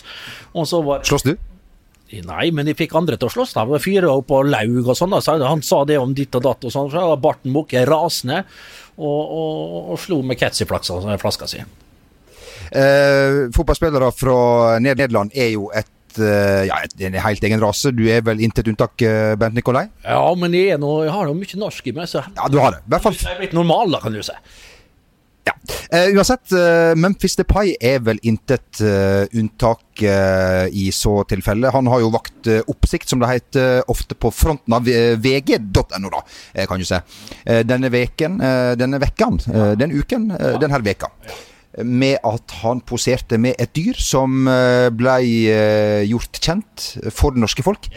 Og 0.52 0.69
så 0.69 0.82
var 0.84 1.08
Slåss 1.08 1.25
du? 1.31 1.34
Nei, 2.26 2.50
men 2.55 2.69
de 2.69 2.75
fikk 2.76 2.94
andre 2.99 3.17
til 3.17 3.31
å 3.31 3.32
slåss. 3.32 3.55
da, 3.56 3.64
Fyre 3.82 4.11
opp 4.12 4.29
på 4.29 4.43
laug 4.44 4.82
og 4.85 4.97
sånn. 4.99 5.17
Han 5.17 5.64
sa 5.64 5.82
det 5.88 5.99
om 5.99 6.12
ditt 6.17 6.35
og 6.38 6.44
datt 6.44 6.67
og 6.69 6.75
sånn. 6.75 6.91
Så 6.93 7.06
var 7.12 7.23
Barten 7.23 7.55
Bukke 7.55 7.87
rasende 7.88 8.43
og, 8.99 9.23
og, 9.23 9.79
og, 9.94 9.97
slo 10.00 10.20
med 10.26 10.38
Ketsi-flaska 10.41 11.49
si. 11.49 11.62
Eh, 12.73 13.49
fotballspillere 13.53 14.12
fra 14.17 14.37
Nederland 14.81 15.32
er 15.37 15.50
jo 15.55 15.67
et 15.76 16.20
eh, 16.20 16.69
ja, 16.69 16.81
en 17.09 17.19
helt 17.26 17.49
egen 17.49 17.62
rase. 17.62 17.93
Du 17.97 18.05
er 18.09 18.25
vel 18.25 18.43
intet 18.44 18.69
unntak, 18.69 18.97
eh, 19.05 19.32
Bent 19.41 19.56
Nikolai? 19.56 19.87
Ja, 20.05 20.25
men 20.38 20.56
jeg, 20.56 20.81
noe, 20.81 21.06
jeg 21.06 21.15
har 21.17 21.31
jo 21.31 21.39
mye 21.39 21.63
norsk 21.65 21.89
i 21.89 21.96
meg. 21.96 22.10
Så 22.13 22.22
ja, 22.25 22.51
du 22.53 22.60
har 22.63 22.77
det. 22.77 22.84
I 22.84 22.94
hvert 22.94 23.08
fall. 23.08 23.19
Jeg 23.19 23.34
er 23.34 23.43
blitt 23.43 23.56
normal, 23.56 23.93
da, 23.96 24.03
kan 24.05 24.17
du 24.17 24.22
si. 24.25 24.36
Ja. 25.43 25.55
Uh, 25.93 26.17
uansett, 26.17 26.53
uh, 26.55 26.93
Memphis 26.99 27.34
Depay 27.39 27.75
er 27.82 27.99
vel 28.06 28.20
intet 28.27 28.81
uh, 28.82 29.25
unntak 29.34 29.81
i 30.03 30.87
så 30.94 31.13
tilfelle. 31.29 31.70
Han 31.70 31.87
har 31.93 32.01
jo 32.01 32.08
vakt 32.15 32.49
oppsikt, 32.49 33.11
som 33.11 33.20
det 33.20 33.29
heter 33.29 33.91
ofte 33.93 34.17
på 34.17 34.31
fronten 34.32 34.72
av 34.72 34.89
vg.no, 34.89 36.08
da, 36.08 36.22
kan 36.65 36.81
du 36.81 36.87
se. 36.89 37.03
denne 37.69 37.91
veken, 37.93 38.39
denne 38.81 38.99
vekkan, 39.03 39.37
den 39.79 39.93
uken, 39.93 40.31
denne 40.32 40.81
veka. 40.82 41.13
Med 41.84 42.25
at 42.25 42.56
han 42.65 42.81
poserte 42.89 43.37
med 43.39 43.61
et 43.61 43.77
dyr 43.77 44.01
som 44.01 44.49
ble 44.49 45.15
gjort 46.08 46.41
kjent 46.41 46.89
for 47.13 47.37
det 47.37 47.44
norske 47.44 47.69
folk. 47.69 47.93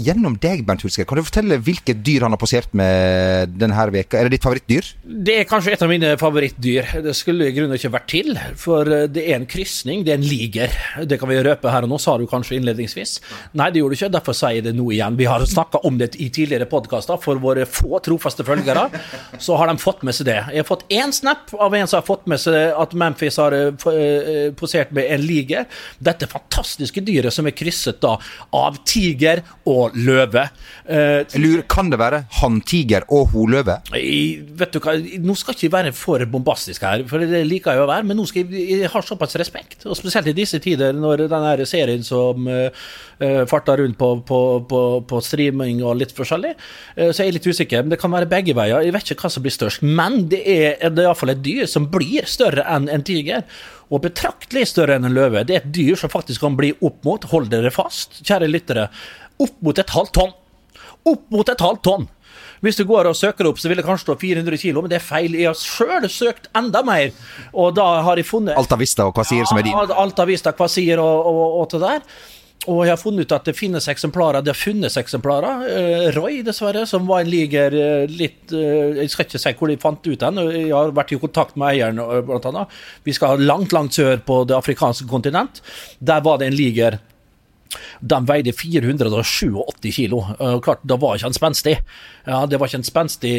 Gjennom 0.00 0.36
deg, 0.40 0.62
Bernt 0.64 0.80
Hulsker, 0.84 1.04
kan 1.04 1.18
du 1.18 1.26
fortelle 1.26 1.58
hvilket 1.60 1.98
dyr 2.06 2.24
han 2.24 2.32
har 2.32 2.40
posert 2.40 2.72
med 2.76 3.52
denne 3.60 3.82
veka? 3.92 4.16
Er 4.16 4.28
det 4.28 4.38
ditt 4.38 4.46
favorittdyr? 4.46 4.86
Det 5.26 5.34
er 5.42 5.48
kanskje 5.48 5.74
et 5.74 5.82
av 5.84 5.90
mine 5.90 6.12
favorittdyr. 6.20 6.88
Det 7.04 7.12
skulle 7.16 7.50
i 7.50 7.52
grunnen 7.52 7.76
ikke 7.76 7.90
vært 7.92 8.06
til, 8.08 8.30
for 8.56 8.88
eh, 8.88 9.04
det 9.12 9.26
er 9.26 9.36
en 9.36 9.48
krysning. 9.50 10.04
Det 10.06 10.14
er 10.14 10.20
en 10.20 10.24
liger. 10.24 10.76
Det 11.10 11.18
kan 11.20 11.28
vi 11.28 11.40
røpe 11.44 11.72
her 11.72 11.84
og 11.84 11.92
nå, 11.92 11.98
sa 12.00 12.14
du 12.16 12.24
kanskje 12.30 12.56
innledningsvis. 12.56 13.12
Nei, 13.60 13.68
det 13.74 13.82
gjorde 13.82 13.98
du 13.98 13.98
ikke, 13.98 14.12
derfor 14.14 14.38
sier 14.38 14.56
jeg 14.56 14.66
det 14.70 14.74
nå 14.78 14.86
igjen. 14.94 15.18
Vi 15.20 15.28
har 15.28 15.44
snakka 15.50 15.82
om 15.90 16.00
det 16.00 16.14
i 16.16 16.30
tidligere 16.32 16.70
podkaster. 16.70 17.20
For 17.20 17.42
våre 17.42 17.68
få 17.68 18.00
trofaste 18.04 18.46
følgere 18.46 18.86
så 19.42 19.58
har 19.60 19.68
de 19.68 19.76
fått 19.82 20.06
med 20.06 20.16
seg 20.16 20.30
det. 20.30 20.38
Jeg 20.54 20.64
har 20.64 20.70
fått 20.70 20.86
én 20.96 21.12
snap 21.12 21.52
av 21.60 21.76
en 21.76 21.90
som 21.90 22.00
har 22.00 22.08
fått 22.08 22.24
med 22.30 22.40
seg 22.40 22.72
at 22.72 22.96
Memphis 22.96 23.40
har 23.42 23.58
eh, 23.58 23.86
eh, 23.92 24.48
posert 24.56 24.96
med 24.96 25.12
en 25.12 25.26
liger. 25.26 25.68
Dette 26.00 26.30
fantastiske 26.30 27.04
dyret 27.04 27.36
som 27.36 27.48
er 27.50 27.56
krysset 27.58 28.00
da 28.00 28.16
av 28.56 28.80
tiger 28.88 29.44
og 29.68 29.89
løve. 29.96 30.46
Eh, 30.84 31.38
Lur, 31.40 31.62
kan 31.70 31.90
det 31.92 31.98
være 32.00 32.22
hanntiger 32.40 33.06
og 33.12 33.30
holøve? 33.34 33.78
Vet 33.90 34.74
du 34.74 34.80
hva, 34.82 34.96
Nå 35.22 35.36
skal 35.38 35.54
jeg 35.54 35.68
ikke 35.68 35.76
være 35.76 35.92
for 35.96 36.24
bombastisk 36.30 36.84
her, 36.86 37.04
for 37.10 37.22
det 37.22 37.42
liker 37.48 37.76
jeg 37.76 37.84
å 37.84 37.88
være, 37.90 38.06
men 38.08 38.18
nå 38.18 38.26
skal 38.28 38.44
jeg, 38.44 38.80
jeg 38.82 38.92
har 38.92 39.06
såpass 39.06 39.36
respekt. 39.40 39.86
Og 39.86 39.98
Spesielt 39.98 40.30
i 40.30 40.36
disse 40.36 40.60
tider, 40.62 40.96
når 40.96 41.26
denne 41.30 41.68
serien 41.68 42.04
som 42.06 42.48
uh, 42.48 42.70
farter 43.50 43.82
rundt 43.84 43.98
på, 44.00 44.12
på, 44.26 44.40
på, 44.70 44.84
på, 45.08 45.22
streaming 45.24 45.82
og 45.84 45.98
litt 46.00 46.14
forskjellig, 46.16 46.54
uh, 46.56 47.10
så 47.10 47.22
er 47.22 47.30
jeg 47.30 47.38
litt 47.38 47.50
usikker. 47.50 47.84
Men 47.84 47.94
det 47.94 48.00
kan 48.02 48.14
være 48.14 48.30
begge 48.30 48.56
veier. 48.58 48.86
Jeg 48.86 48.96
vet 48.96 49.12
ikke 49.14 49.28
hva 49.28 49.34
som 49.34 49.44
blir 49.44 49.54
størst. 49.54 49.84
Men 49.84 50.24
det 50.32 50.44
er, 50.44 50.88
det 50.88 51.04
er 51.04 51.10
iallfall 51.10 51.34
et 51.34 51.44
dyr 51.44 51.68
som 51.70 51.90
blir 51.92 52.28
større 52.30 52.66
enn 52.70 52.90
en 52.90 53.06
tiger 53.06 53.44
og 53.90 54.04
betraktelig 54.04 54.68
større 54.70 54.96
enn 54.96 55.08
en 55.08 55.16
løve. 55.16 55.42
Det 55.46 55.56
er 55.56 55.64
et 55.64 55.72
dyr 55.74 55.98
som 55.98 56.12
faktisk 56.12 56.44
kan 56.44 56.56
bli 56.58 56.72
opp 56.78 57.02
mot, 57.06 57.26
hold 57.32 57.50
dere 57.50 57.72
fast, 57.74 58.20
kjære 58.22 58.50
lyttere, 58.50 58.86
opp 59.40 59.60
mot 59.64 59.78
et 59.80 59.92
halvt 59.96 60.16
tonn. 60.16 60.32
Opp 61.10 61.28
mot 61.32 61.52
et 61.52 61.68
halvt 61.68 61.84
tonn! 61.86 62.08
Hvis 62.60 62.76
du 62.76 62.84
går 62.84 63.08
og 63.08 63.16
søker 63.16 63.48
opp, 63.48 63.60
så 63.60 63.70
vil 63.70 63.80
det 63.80 63.86
kanskje 63.86 64.10
stå 64.10 64.18
400 64.20 64.60
kilo, 64.60 64.82
men 64.84 64.92
det 64.92 64.98
er 64.98 65.04
feil. 65.04 65.36
Jeg 65.38 65.48
har 65.48 65.56
sjøl 65.56 66.04
søkt 66.12 66.50
enda 66.56 66.82
mer, 66.84 67.08
og 67.56 67.72
da 67.78 67.86
har 68.04 68.20
jeg 68.20 68.28
funnet 68.28 68.58
Alta 68.60 68.76
Vista 68.80 69.06
og 69.08 69.14
Kvasir 69.16 69.48
som 69.48 69.60
er 69.60 69.64
din. 69.64 69.72
Ja, 69.76 69.86
Alta 70.02 70.26
Vista, 70.28 70.52
Kvasir 70.56 71.00
og, 71.00 71.30
og, 71.30 71.40
og 71.62 71.72
det 71.72 71.80
der. 71.86 72.04
Og 72.68 72.82
jeg 72.84 72.92
har 72.92 73.00
funnet 73.00 73.24
ut 73.24 73.32
at 73.32 73.46
det 73.48 73.54
finnes 73.56 73.86
eksemplarer. 73.88 74.44
Det 74.44 74.52
har 74.52 74.58
funnes 74.58 74.96
eksemplarer. 75.00 75.62
Eh, 75.64 76.08
Roy, 76.12 76.42
dessverre, 76.44 76.82
som 76.88 77.06
var 77.08 77.22
en 77.22 77.30
liger 77.32 77.72
eh, 77.72 78.10
litt 78.12 78.52
eh, 78.52 78.98
Jeg 79.00 79.12
skal 79.12 79.24
ikke 79.24 79.40
si 79.40 79.52
hvor 79.56 79.72
de 79.72 79.78
fant 79.80 80.10
ut 80.10 80.20
den. 80.20 80.40
Jeg 80.52 80.74
har 80.74 80.92
vært 80.96 81.14
i 81.16 81.20
kontakt 81.22 81.56
med 81.56 81.72
eieren, 81.72 82.02
blant 82.28 82.50
annet. 82.50 82.74
Vi 83.08 83.16
skal 83.16 83.40
langt, 83.40 83.72
langt 83.72 83.96
sør 83.96 84.20
på 84.26 84.42
det 84.50 84.58
afrikanske 84.58 85.08
kontinent. 85.08 85.62
Der 86.04 86.20
var 86.26 86.42
det 86.42 86.50
en 86.50 86.58
liger 86.58 87.00
de 88.00 88.20
veide 88.28 88.54
487 88.56 89.92
kilo. 89.94 90.22
Og 90.38 90.62
klart, 90.64 90.82
Da 90.84 90.96
var 91.00 91.16
ikke 91.16 91.28
han 91.28 91.36
spenstig. 91.36 91.76
Ja, 92.26 92.44
det 92.46 92.58
var 92.60 92.68
ikke 92.68 92.80
en 92.82 92.84
spenstig 92.84 93.32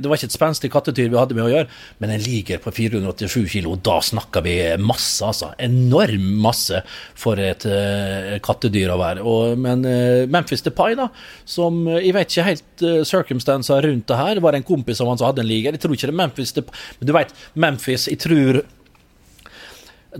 Det 0.00 0.08
var 0.08 0.16
ikke 0.16 0.30
et 0.30 0.34
spenstig 0.34 0.70
kattetyr 0.72 1.10
vi 1.12 1.18
hadde 1.20 1.36
med 1.36 1.44
å 1.44 1.50
gjøre, 1.50 1.68
men 2.00 2.14
en 2.14 2.22
liger 2.22 2.60
på 2.62 2.72
487 2.72 3.48
kilo, 3.52 3.74
da 3.76 3.98
snakker 4.00 4.44
vi 4.44 4.56
masse, 4.80 5.20
altså. 5.24 5.52
Enorm 5.62 6.24
masse 6.42 6.80
for 7.18 7.40
et 7.42 7.66
uh, 7.68 8.38
kattedyr 8.44 8.92
å 8.92 8.98
være. 9.00 9.24
Og, 9.26 9.58
men 9.60 9.84
uh, 9.86 10.24
Memphis 10.32 10.64
Depay, 10.64 10.96
da, 10.98 11.08
som 11.44 11.82
Jeg 11.92 12.14
vet 12.16 12.30
ikke 12.30 12.48
helt 12.48 12.84
uh, 12.86 13.00
circumstancer 13.08 13.82
rundt 13.84 14.08
det 14.08 14.20
her. 14.20 14.42
Var 14.42 14.58
en 14.58 14.66
kompis 14.66 15.02
av 15.02 15.12
han 15.12 15.20
som 15.20 15.30
hadde 15.30 15.44
en 15.44 15.50
liger. 15.50 15.76
Jeg 15.76 15.84
tror 15.84 15.96
ikke 15.96 16.08
det 16.10 16.14
er 16.16 16.22
Memphis 16.22 16.54
Depay, 16.56 16.86
men 17.00 17.10
du 17.10 17.16
vet, 17.16 17.34
Memphis 17.54 18.08
Jeg 18.10 18.22
tror 18.22 18.62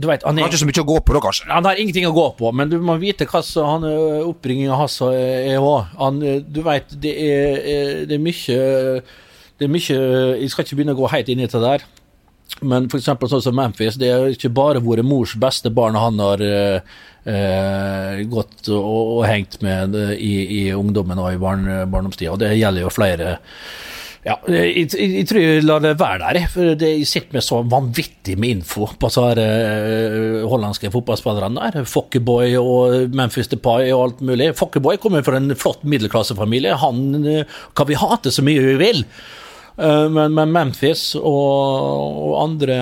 vet, 0.08 0.22
han, 0.24 0.38
er, 0.38 0.42
han, 0.42 0.42
har 0.42 0.52
ikke 0.52 0.62
så 0.62 0.68
mye 0.68 0.82
å 0.82 0.88
gå 0.88 0.98
på, 1.04 1.14
da, 1.16 1.22
kanskje? 1.26 1.48
Han 1.52 1.66
har 1.68 1.80
ingenting 1.80 2.06
å 2.08 2.14
gå 2.16 2.26
på, 2.38 2.52
men 2.56 2.70
du 2.72 2.78
må 2.80 2.96
vite 3.00 3.26
hva 3.28 3.42
han 3.68 3.84
oppbringinga 4.24 4.78
hans 4.80 5.00
er 5.04 5.58
òg. 5.60 6.22
Du 6.48 6.62
vet, 6.64 6.94
det 7.02 7.12
er, 7.12 8.04
det 8.08 8.16
er 8.16 8.22
mye 8.22 8.60
Det 9.58 9.68
er 9.68 9.70
mye 9.70 9.98
Jeg 10.40 10.52
skal 10.52 10.64
ikke 10.64 10.78
begynne 10.78 10.96
å 10.96 11.02
gå 11.02 11.10
helt 11.12 11.28
inn 11.32 11.42
i 11.44 11.50
det 11.50 11.60
der. 11.60 11.84
Men 12.60 12.88
f.eks. 12.90 13.08
sånn 13.08 13.44
som 13.44 13.56
Memphis, 13.56 13.96
det 14.00 14.10
er 14.12 14.34
ikke 14.34 14.52
bare 14.52 14.82
vært 14.84 15.06
mors 15.06 15.32
beste 15.40 15.70
barn 15.72 15.96
han 15.98 16.20
har 16.20 16.42
eh, 16.44 18.20
gått 18.28 18.68
og, 18.68 18.82
og, 18.82 19.22
hengt 19.26 19.60
med 19.64 19.96
i, 20.16 20.34
i 20.60 20.62
ungdommen 20.76 21.20
og 21.22 21.32
i 21.32 21.40
barn, 21.40 21.64
barndomstida. 21.90 22.36
Det 22.40 22.52
gjelder 22.58 22.86
jo 22.86 22.92
flere 22.92 23.38
ja, 24.22 24.36
jeg, 24.46 24.86
jeg, 24.94 25.24
tror 25.26 25.42
jeg 25.42 25.62
lar 25.66 25.80
det 25.82 25.96
være 25.98 26.28
der, 26.36 26.44
for 26.50 26.76
det, 26.78 26.92
sitter 27.10 27.34
med 27.34 27.42
så 27.42 27.56
vanvittig 27.66 28.36
med 28.38 28.60
info 28.60 28.86
på 28.86 29.08
de 29.34 29.46
uh, 29.48 30.44
hollandske 30.46 30.92
fotballspillerne 30.94 31.58
der. 31.74 31.88
Fokkeboy 31.90 32.54
og 32.60 33.16
Memphis 33.18 33.50
Depay 33.50 33.90
og 33.90 34.04
alt 34.04 34.20
mulig. 34.22 34.52
Fokkeboy 34.54 35.00
kommer 35.02 35.26
fra 35.26 35.40
en 35.40 35.50
flott 35.58 35.82
middelklassefamilie. 35.82 36.76
Han 36.84 37.02
uh, 37.26 37.62
kan 37.74 37.90
vi 37.90 37.98
hate 37.98 38.30
så 38.30 38.44
mye 38.46 38.62
vi 38.62 38.76
vil. 38.84 39.08
Men, 39.72 40.34
men, 40.36 40.50
Memphis 40.52 41.14
og, 41.16 41.24
og, 41.24 42.34
andre 42.42 42.74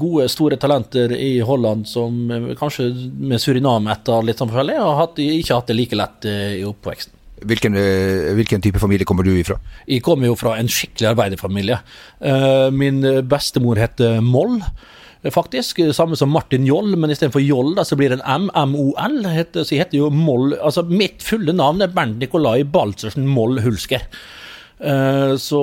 gode, 0.00 0.24
store 0.32 0.56
talenter 0.58 1.12
i 1.12 1.34
Holland 1.44 1.84
som 1.86 2.16
kanskje 2.58 2.88
med 3.28 3.42
Suriname 3.44 3.92
etter 3.92 4.24
litt 4.24 4.40
sånn 4.40 4.48
forskjellig, 4.48 4.78
har 4.80 4.96
hatt, 5.02 5.20
ikke 5.20 5.60
hatt 5.60 5.68
det 5.68 5.76
like 5.76 6.00
lett 6.00 6.30
i 6.32 6.64
oppveksten. 6.66 7.17
Hvilken, 7.46 7.76
eh, 7.76 8.34
hvilken, 8.34 8.62
type 8.62 8.78
familie 8.78 9.06
kommer 9.06 9.24
du 9.24 9.32
ifra? 9.36 9.58
Jeg 9.86 10.02
kommer 10.02 10.26
jo 10.26 10.34
fra 10.34 10.56
en 10.58 10.68
skikkelig 10.68 11.10
arbeiderfamilie. 11.12 11.80
Eh, 12.20 12.70
min 12.70 13.00
bestemor 13.28 13.76
heter 13.76 14.20
Moll. 14.20 14.60
Faktisk, 15.34 15.80
Samme 15.92 16.16
som 16.16 16.30
Martin 16.30 16.64
Joll, 16.66 16.96
men 16.96 17.10
istedenfor 17.10 17.42
Joll 17.42 17.74
da, 17.74 17.82
så 17.82 17.96
blir 17.96 18.10
det 18.10 18.20
en 18.20 18.46
M. 18.46 18.50
M-O-L. 18.54 19.22
Så 19.64 19.74
jeg 19.74 19.84
heter 19.84 19.98
jo 19.98 20.10
Moll 20.10 20.54
Altså, 20.62 20.82
mitt 20.86 21.22
fulle 21.22 21.52
navn 21.52 21.82
er 21.82 21.88
Bernt 21.88 22.18
Nikolai 22.18 22.62
Baltzersen 22.62 23.26
Moll 23.26 23.60
Hulsker. 23.60 24.06
Uh, 24.78 25.34
så 25.34 25.58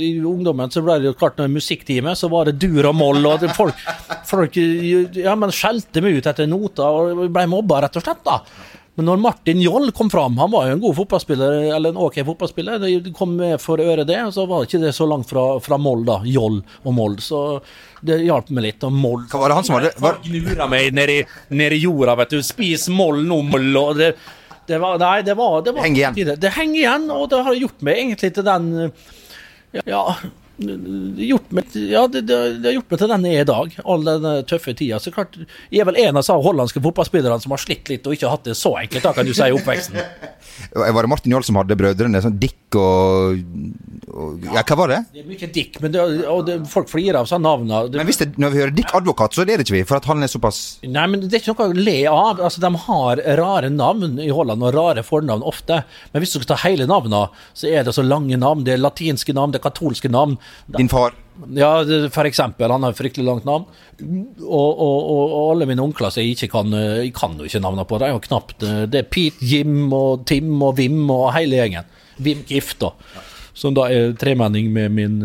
i 0.00 0.14
ungdommen 0.24 0.70
så 0.72 0.80
ble 0.80 0.94
det 1.02 1.10
jo 1.10 1.18
klart 1.20 1.36
når 1.36 1.50
musikktime, 1.52 2.14
så 2.16 2.30
var 2.32 2.48
det 2.48 2.56
dur 2.56 2.88
og 2.88 2.94
moll, 2.96 3.20
og 3.28 3.44
folk, 3.52 3.76
folk 4.24 4.56
ja, 4.56 5.34
men 5.36 5.52
skjelte 5.52 6.00
meg 6.00 6.16
ut 6.16 6.30
etter 6.30 6.48
noter 6.48 6.88
og 6.88 7.26
ble 7.28 7.44
mobba, 7.52 7.82
rett 7.84 8.00
og 8.00 8.06
slett. 8.06 8.24
da 8.24 8.40
men 8.96 9.10
når 9.10 9.18
Martin 9.20 9.60
Joll 9.60 9.90
kom 9.92 10.08
fram, 10.08 10.38
han 10.40 10.50
var 10.50 10.70
jo 10.70 10.74
en 10.76 10.80
god 10.80 10.94
fotballspiller, 10.96 11.56
eller 11.76 11.92
en 11.92 11.98
ok 12.00 12.14
fotballspiller, 12.24 12.78
det 12.80 13.12
kom 13.16 13.34
med 13.36 13.58
for 13.60 13.80
øre 13.82 14.06
det, 14.08 14.16
så 14.32 14.46
var 14.48 14.64
ikke 14.64 14.80
det 14.80 14.94
så 14.96 15.04
langt 15.08 15.28
fra, 15.28 15.44
fra 15.60 15.76
Moll, 15.76 16.06
da. 16.08 16.22
Joll 16.24 16.62
og 16.80 16.96
Moll. 16.96 17.18
Så 17.20 17.42
det 18.00 18.22
hjalp 18.24 18.48
meg 18.56 18.70
litt. 18.70 18.86
Og 18.88 18.96
Moll 18.96 19.26
Hva 19.28 19.42
var 19.42 19.52
det 19.52 19.58
han 19.58 19.68
som 19.68 19.76
hadde 19.76 19.92
var... 20.00 20.16
Gnura 20.24 20.68
meg 20.72 20.96
nedi, 20.96 21.18
nedi 21.52 21.82
jorda, 21.82 22.16
vet 22.22 22.32
du. 22.38 22.40
Spis 22.46 22.88
Moll 22.88 23.20
nå, 23.28 23.42
Moll, 23.50 23.68
og 23.82 24.00
det, 24.00 24.14
det 24.70 24.80
var 24.80 24.96
Nei, 25.04 25.20
det 25.28 25.36
var, 25.36 25.60
det 25.66 25.76
var 25.76 25.84
Henger 25.84 26.16
igjen. 26.16 26.34
Det 26.40 26.56
henger 26.56 26.80
igjen, 26.80 27.06
og 27.12 27.28
det 27.34 27.44
har 27.50 27.60
gjort 27.60 27.84
meg 27.84 28.00
egentlig 28.00 28.32
til 28.40 28.48
den 28.48 28.72
Ja 29.76 30.08
gjort 30.56 31.50
meg, 31.52 31.74
ja, 31.74 32.06
det, 32.08 32.22
det, 32.28 32.36
det, 32.62 32.68
har 32.70 32.76
gjort 32.78 32.92
meg 32.94 33.00
til 33.02 33.10
den 33.12 33.26
jeg 33.28 33.40
er 33.40 33.44
i 33.44 33.48
dag, 33.50 33.74
all 33.84 34.06
den 34.06 34.26
tøffe 34.48 34.72
tida. 34.76 35.00
Så 35.02 35.12
klart, 35.12 35.36
Jeg 35.70 35.82
er 35.82 35.88
vel 35.90 36.00
en 36.00 36.20
av 36.20 36.46
hollandske 36.46 36.80
fotballspillerne 36.80 37.42
som 37.42 37.52
har 37.52 37.60
slitt 37.60 37.90
litt 37.92 38.06
og 38.06 38.16
ikke 38.16 38.28
har 38.28 38.38
hatt 38.38 38.48
det 38.48 38.56
så 38.56 38.72
enkelt, 38.80 39.04
da 39.04 39.12
kan 39.16 39.28
du 39.28 39.34
si, 39.36 39.44
i 39.44 39.56
oppveksten. 39.56 40.00
Var 40.72 41.02
det 41.04 41.10
Martin 41.12 41.34
Joll 41.34 41.44
som 41.44 41.58
hadde 41.60 41.76
brødrene? 41.76 42.20
Sånn 42.24 42.38
Dick 42.40 42.76
og, 42.78 43.36
og, 44.08 44.46
Ja, 44.46 44.62
hva 44.62 44.78
var 44.80 44.92
det? 44.92 45.00
Det 45.12 45.22
er 45.22 45.28
mye 45.28 45.48
Dick, 45.52 45.76
men 45.82 45.92
det, 45.92 46.04
og 46.32 46.46
det, 46.48 46.56
folk 46.70 46.88
flirer 46.90 47.20
av 47.20 47.28
sånne 47.28 47.52
navn. 47.52 47.92
Men 47.92 48.08
hvis 48.08 48.22
det, 48.22 48.30
når 48.40 48.54
vi 48.54 48.62
hører 48.62 48.74
Dick 48.76 48.94
advokat, 48.96 49.36
så 49.36 49.44
ler 49.46 49.60
ikke 49.62 49.76
vi, 49.76 49.84
for 49.88 50.00
at 50.00 50.08
han 50.08 50.24
er 50.24 50.32
såpass 50.32 50.62
Nei, 50.86 51.04
men 51.10 51.24
det 51.24 51.36
er 51.36 51.42
ikke 51.42 51.54
noe 51.56 51.74
å 51.74 51.86
le 51.86 51.98
av. 52.08 52.40
Altså, 52.40 52.62
De 52.64 52.70
har 52.86 53.22
rare 53.40 53.70
navn 53.72 54.16
i 54.22 54.30
Holland, 54.32 54.64
og 54.64 54.74
rare 54.76 55.04
fornavn 55.06 55.44
ofte. 55.46 55.82
Men 56.12 56.24
hvis 56.24 56.32
du 56.32 56.40
skal 56.40 56.54
ta 56.54 56.60
hele 56.64 56.88
navnene, 56.88 57.26
så 57.56 57.68
er 57.68 57.84
det 57.86 57.94
så 57.96 58.04
lange 58.06 58.38
navn. 58.40 58.64
Det 58.66 58.76
er 58.76 58.82
latinske 58.82 59.36
navn, 59.36 59.52
det 59.52 59.60
er 59.60 59.66
katolske 59.68 60.10
navn. 60.12 60.38
Din 60.76 60.90
far? 60.90 61.14
Ja, 61.54 61.70
for 62.12 62.28
eksempel. 62.28 62.70
Han 62.72 62.82
har 62.86 62.94
et 62.94 62.98
fryktelig 62.98 63.26
langt 63.26 63.46
navn. 63.48 63.66
Og, 64.40 64.70
og, 64.72 65.10
og, 65.12 65.36
alle 65.52 65.68
mine 65.68 65.84
onkler 65.84 66.12
som 66.12 66.24
jeg 66.24 66.36
ikke 66.36 66.50
kan 66.52 66.72
Jeg 66.76 67.12
kan 67.16 67.36
jo 67.38 67.46
ikke 67.48 67.62
navnene 67.64 67.86
på 67.88 67.96
Det 68.00 68.08
er 68.08 68.12
jo 68.12 68.20
knapt 68.26 68.64
eh, 68.66 68.82
Det 68.92 68.98
er 69.00 69.06
Pete, 69.08 69.40
Jim 69.40 69.86
og 69.96 70.26
Tim 70.28 70.50
og 70.60 70.76
Vim 70.80 71.04
og 71.12 71.30
hele 71.36 71.60
gjengen. 71.60 71.92
Vim 72.22 72.44
Gift, 72.48 72.80
da. 72.84 72.92
Som 73.56 73.76
da 73.76 73.86
er 73.92 74.16
tremenning 74.20 74.72
med 74.72 74.92
min 74.92 75.20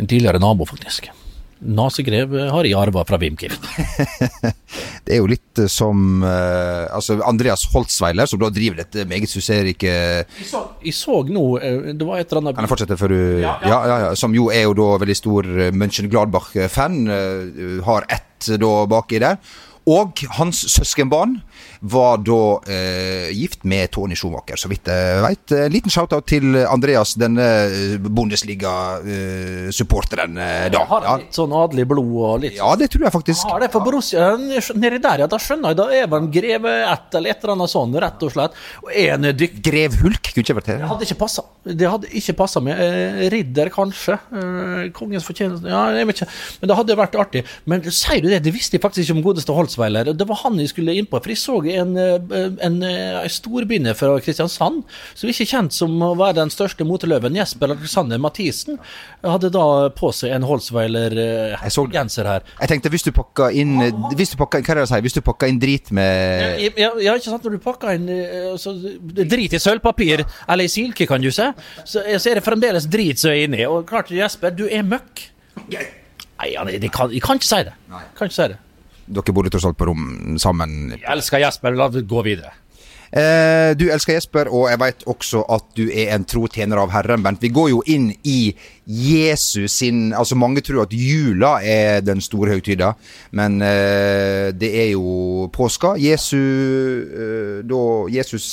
en 0.00 0.06
tidligere 0.06 0.40
nabo, 0.40 0.64
faktisk. 0.64 1.10
Nasegrev 1.60 2.32
har 2.50 2.64
jeg 2.64 2.76
arva 2.78 3.02
fra 3.04 3.18
Wim 3.20 3.36
Kift. 3.36 3.60
det 5.04 5.12
er 5.12 5.20
jo 5.20 5.28
litt 5.28 5.60
eh, 5.60 5.68
som 5.68 6.22
uh, 6.24 6.88
altså 6.88 7.18
Andreas 7.28 7.66
Holtzweiler, 7.74 8.28
som 8.30 8.40
da 8.40 8.48
driver 8.54 8.80
dette 8.80 9.04
meget 9.08 9.28
suksessrike 9.28 9.90
jeg, 9.90 10.46
så, 10.48 10.62
jeg 10.84 10.96
så 10.96 11.18
nå 11.28 11.44
uh, 11.60 11.90
Det 11.92 12.06
var 12.06 12.22
et 12.22 12.32
eller 12.32 12.42
annet 12.42 12.56
Kan 12.56 12.66
jeg 12.66 12.72
fortsette 12.72 12.98
før 13.00 13.12
du 13.12 13.20
ja 13.42 13.58
ja. 13.60 13.80
ja, 13.90 13.98
ja, 14.06 14.10
Som 14.16 14.36
jo 14.36 14.48
er 14.54 14.64
jo 14.70 14.76
da 14.78 14.88
veldig 15.02 15.18
stor 15.18 15.48
München 15.76 16.08
Gladbach-fan. 16.12 17.00
Uh, 17.10 17.80
har 17.84 18.08
ett 18.08 18.26
da 18.60 18.72
baki 18.88 19.20
der. 19.20 19.36
Og 19.90 20.22
hans 20.38 20.62
søskenbarn 20.72 21.40
var 21.80 22.18
da 22.24 22.60
eh, 22.70 23.30
gift 23.36 23.64
med 23.68 23.90
Tony 23.94 24.14
Schumacher, 24.18 24.56
så 24.60 24.68
vidt 24.70 24.86
jeg 24.90 25.22
veit. 25.24 25.46
Liten 25.72 25.90
shout-out 25.92 26.26
til 26.30 26.46
Andreas, 26.64 27.10
denne 27.20 27.46
eh, 27.68 27.96
Bundesliga-supporteren 28.00 30.38
eh, 30.38 30.70
da. 30.72 30.80
Har 30.90 31.02
han 31.06 31.20
litt 31.24 31.34
sånn 31.36 31.52
adelig 31.56 31.86
blod 31.90 32.20
og 32.20 32.40
litt 32.44 32.56
Ja, 32.58 32.70
det 32.78 32.88
tror 32.92 33.04
jeg 33.06 33.14
faktisk. 33.14 33.40
Har 33.50 33.60
det 33.62 33.70
for 33.72 33.80
Borussia 33.86 34.24
nedi 34.36 34.98
der, 35.02 35.18
ja. 35.24 35.28
Da 35.30 35.38
skjønner 35.40 35.68
jeg. 35.72 35.78
Da 35.80 35.86
er 36.00 36.06
man 36.10 36.30
greve 36.32 36.72
ett 36.86 37.14
eller 37.16 37.28
et 37.34 37.40
eller 37.44 37.54
annet 37.56 37.70
sånn, 37.72 37.92
rett 38.04 38.20
og 38.26 38.30
slett. 38.34 38.52
Og 38.84 38.88
en 39.04 39.22
dykk... 39.36 39.54
Grev 39.70 39.92
Hulk 40.00 40.24
kunne 40.32 40.44
ikke 40.44 40.58
vært 40.60 40.70
her. 40.72 40.78
Det 40.82 40.90
hadde 40.90 41.04
ikke 41.08 41.20
passa. 41.20 41.42
Det 41.64 41.86
hadde 41.92 42.06
ikke 42.20 42.34
passa 42.38 42.58
med 42.64 42.74
eh, 42.80 43.28
Ridder, 43.32 43.68
kanskje. 43.74 44.14
Eh, 44.40 44.82
kongens 44.96 45.26
fortjeneste 45.26 45.66
Ja, 45.70 45.82
jeg 45.94 46.04
vet 46.08 46.16
ikke. 46.20 46.30
Men 46.60 46.66
det 46.70 46.76
hadde 46.80 47.00
vært 47.00 47.18
artig. 47.20 47.42
Men 47.70 47.78
sier 47.86 48.20
du 48.24 48.28
det? 48.32 48.40
Det 48.46 48.54
visste 48.54 48.74
jeg 48.78 48.84
faktisk 48.84 49.04
ikke 49.06 49.16
om 49.18 49.24
godeste 49.28 49.52
Holzweiler. 49.56 50.04
Det 50.16 50.26
var 50.28 50.38
han 50.44 50.54
jeg 50.62 50.70
skulle 50.72 50.92
innpå. 50.98 51.16
For 51.20 51.30
jeg 51.34 51.42
så 51.50 51.58
en, 51.74 51.96
eh, 51.98 52.46
en, 52.66 52.78
en 52.82 53.30
storbinne 53.30 53.94
fra 53.98 54.14
Kristiansand, 54.22 54.82
som 55.18 55.30
ikke 55.30 55.44
er 55.46 55.50
kjent 55.50 55.74
som 55.74 55.94
å 56.04 56.12
være 56.18 56.38
den 56.40 56.52
største 56.52 56.86
moteløven, 56.86 57.36
Jesper 57.38 57.74
Alexander 57.74 58.20
Mathisen, 58.22 58.78
hadde 59.24 59.50
da 59.54 59.64
på 59.96 60.12
seg 60.16 60.34
en 60.36 60.46
Holzweiler-genser 60.46 62.30
her. 62.30 62.46
Jeg 62.60 62.72
tenkte, 62.72 62.92
hvis 62.92 63.06
du 63.06 63.12
pakka 63.16 63.50
inn 63.50 63.78
hvis 64.16 64.34
du 64.34 64.38
pakka, 64.40 64.60
Hva 64.60 64.74
er 64.74 64.80
det 64.80 64.86
å 64.86 64.90
si? 64.90 65.00
Hvis 65.04 65.16
du 65.16 65.22
pakka 65.24 65.48
inn 65.50 65.60
drit 65.62 65.90
med 65.96 66.60
ja, 66.60 66.90
ja, 67.00 67.14
ikke 67.16 67.30
sant. 67.30 67.46
Når 67.46 67.56
du 67.56 67.62
pakker 67.64 67.94
inn 67.96 68.08
så, 68.60 68.74
drit 69.20 69.54
i 69.56 69.60
sølvpapir, 69.62 70.24
eller 70.46 70.66
i 70.66 70.72
silke, 70.72 71.08
kan 71.10 71.22
du 71.22 71.30
se, 71.34 71.50
så, 71.84 72.02
så 72.04 72.30
er 72.30 72.40
det 72.40 72.46
fremdeles 72.46 72.88
drit 72.90 73.20
som 73.20 73.32
er 73.32 73.46
inni. 73.46 73.64
Og 73.68 73.86
klart, 73.88 74.12
Jesper, 74.14 74.54
du 74.54 74.66
er 74.68 74.86
møkk. 74.86 75.26
Nei, 75.70 76.52
jeg 76.54 76.92
kan, 76.94 77.12
jeg 77.12 77.22
kan 77.24 77.40
ikke 77.40 77.50
si 77.50 77.62
det. 77.68 77.76
Kan 78.16 78.30
ikke 78.30 78.36
si 78.36 78.50
det. 78.54 78.60
Dere 79.10 79.34
bodde 79.34 79.50
tross 79.50 79.66
alt 79.66 79.78
på 79.78 79.88
rom 79.88 80.36
sammen. 80.38 80.92
Jeg 80.94 81.08
elsker 81.10 81.42
Jesper. 81.42 81.74
La 81.74 81.88
oss 81.90 82.04
gå 82.06 82.22
videre. 82.26 82.52
Eh, 83.10 83.72
du 83.74 83.88
elsker 83.90 84.14
Jesper, 84.14 84.50
og 84.54 84.68
jeg 84.70 84.78
vet 84.78 85.00
også 85.10 85.42
at 85.50 85.64
du 85.74 85.88
er 85.88 86.12
en 86.14 86.26
tro 86.28 86.44
tjener 86.46 86.78
av 86.78 86.92
Herren, 86.94 87.24
Bent. 87.24 87.42
Vi 87.42 87.50
går 87.50 87.72
jo 87.72 87.80
inn 87.90 88.12
i 88.22 88.54
Jesus 88.90 89.76
sin 89.78 90.10
Altså, 90.14 90.34
mange 90.38 90.62
tror 90.66 90.82
at 90.82 90.94
jula 90.94 91.56
er 91.62 92.00
den 92.02 92.20
store 92.22 92.56
høytida, 92.56 92.92
men 93.38 93.60
eh, 93.62 94.50
det 94.54 94.70
er 94.82 94.88
jo 94.92 95.48
påska. 95.54 95.96
Jesus, 95.98 97.10
eh, 97.10 97.60
da 97.66 97.80
Jesus 98.10 98.52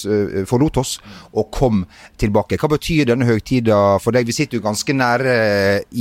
forlot 0.50 0.82
oss 0.82 0.96
og 1.34 1.50
kom 1.54 1.84
tilbake. 2.18 2.58
Hva 2.58 2.70
betyr 2.74 3.12
denne 3.12 3.28
høytida 3.30 3.98
for 4.02 4.16
deg? 4.16 4.26
Vi 4.30 4.36
sitter 4.36 4.58
jo 4.58 4.66
ganske 4.66 4.94
nære 4.94 5.38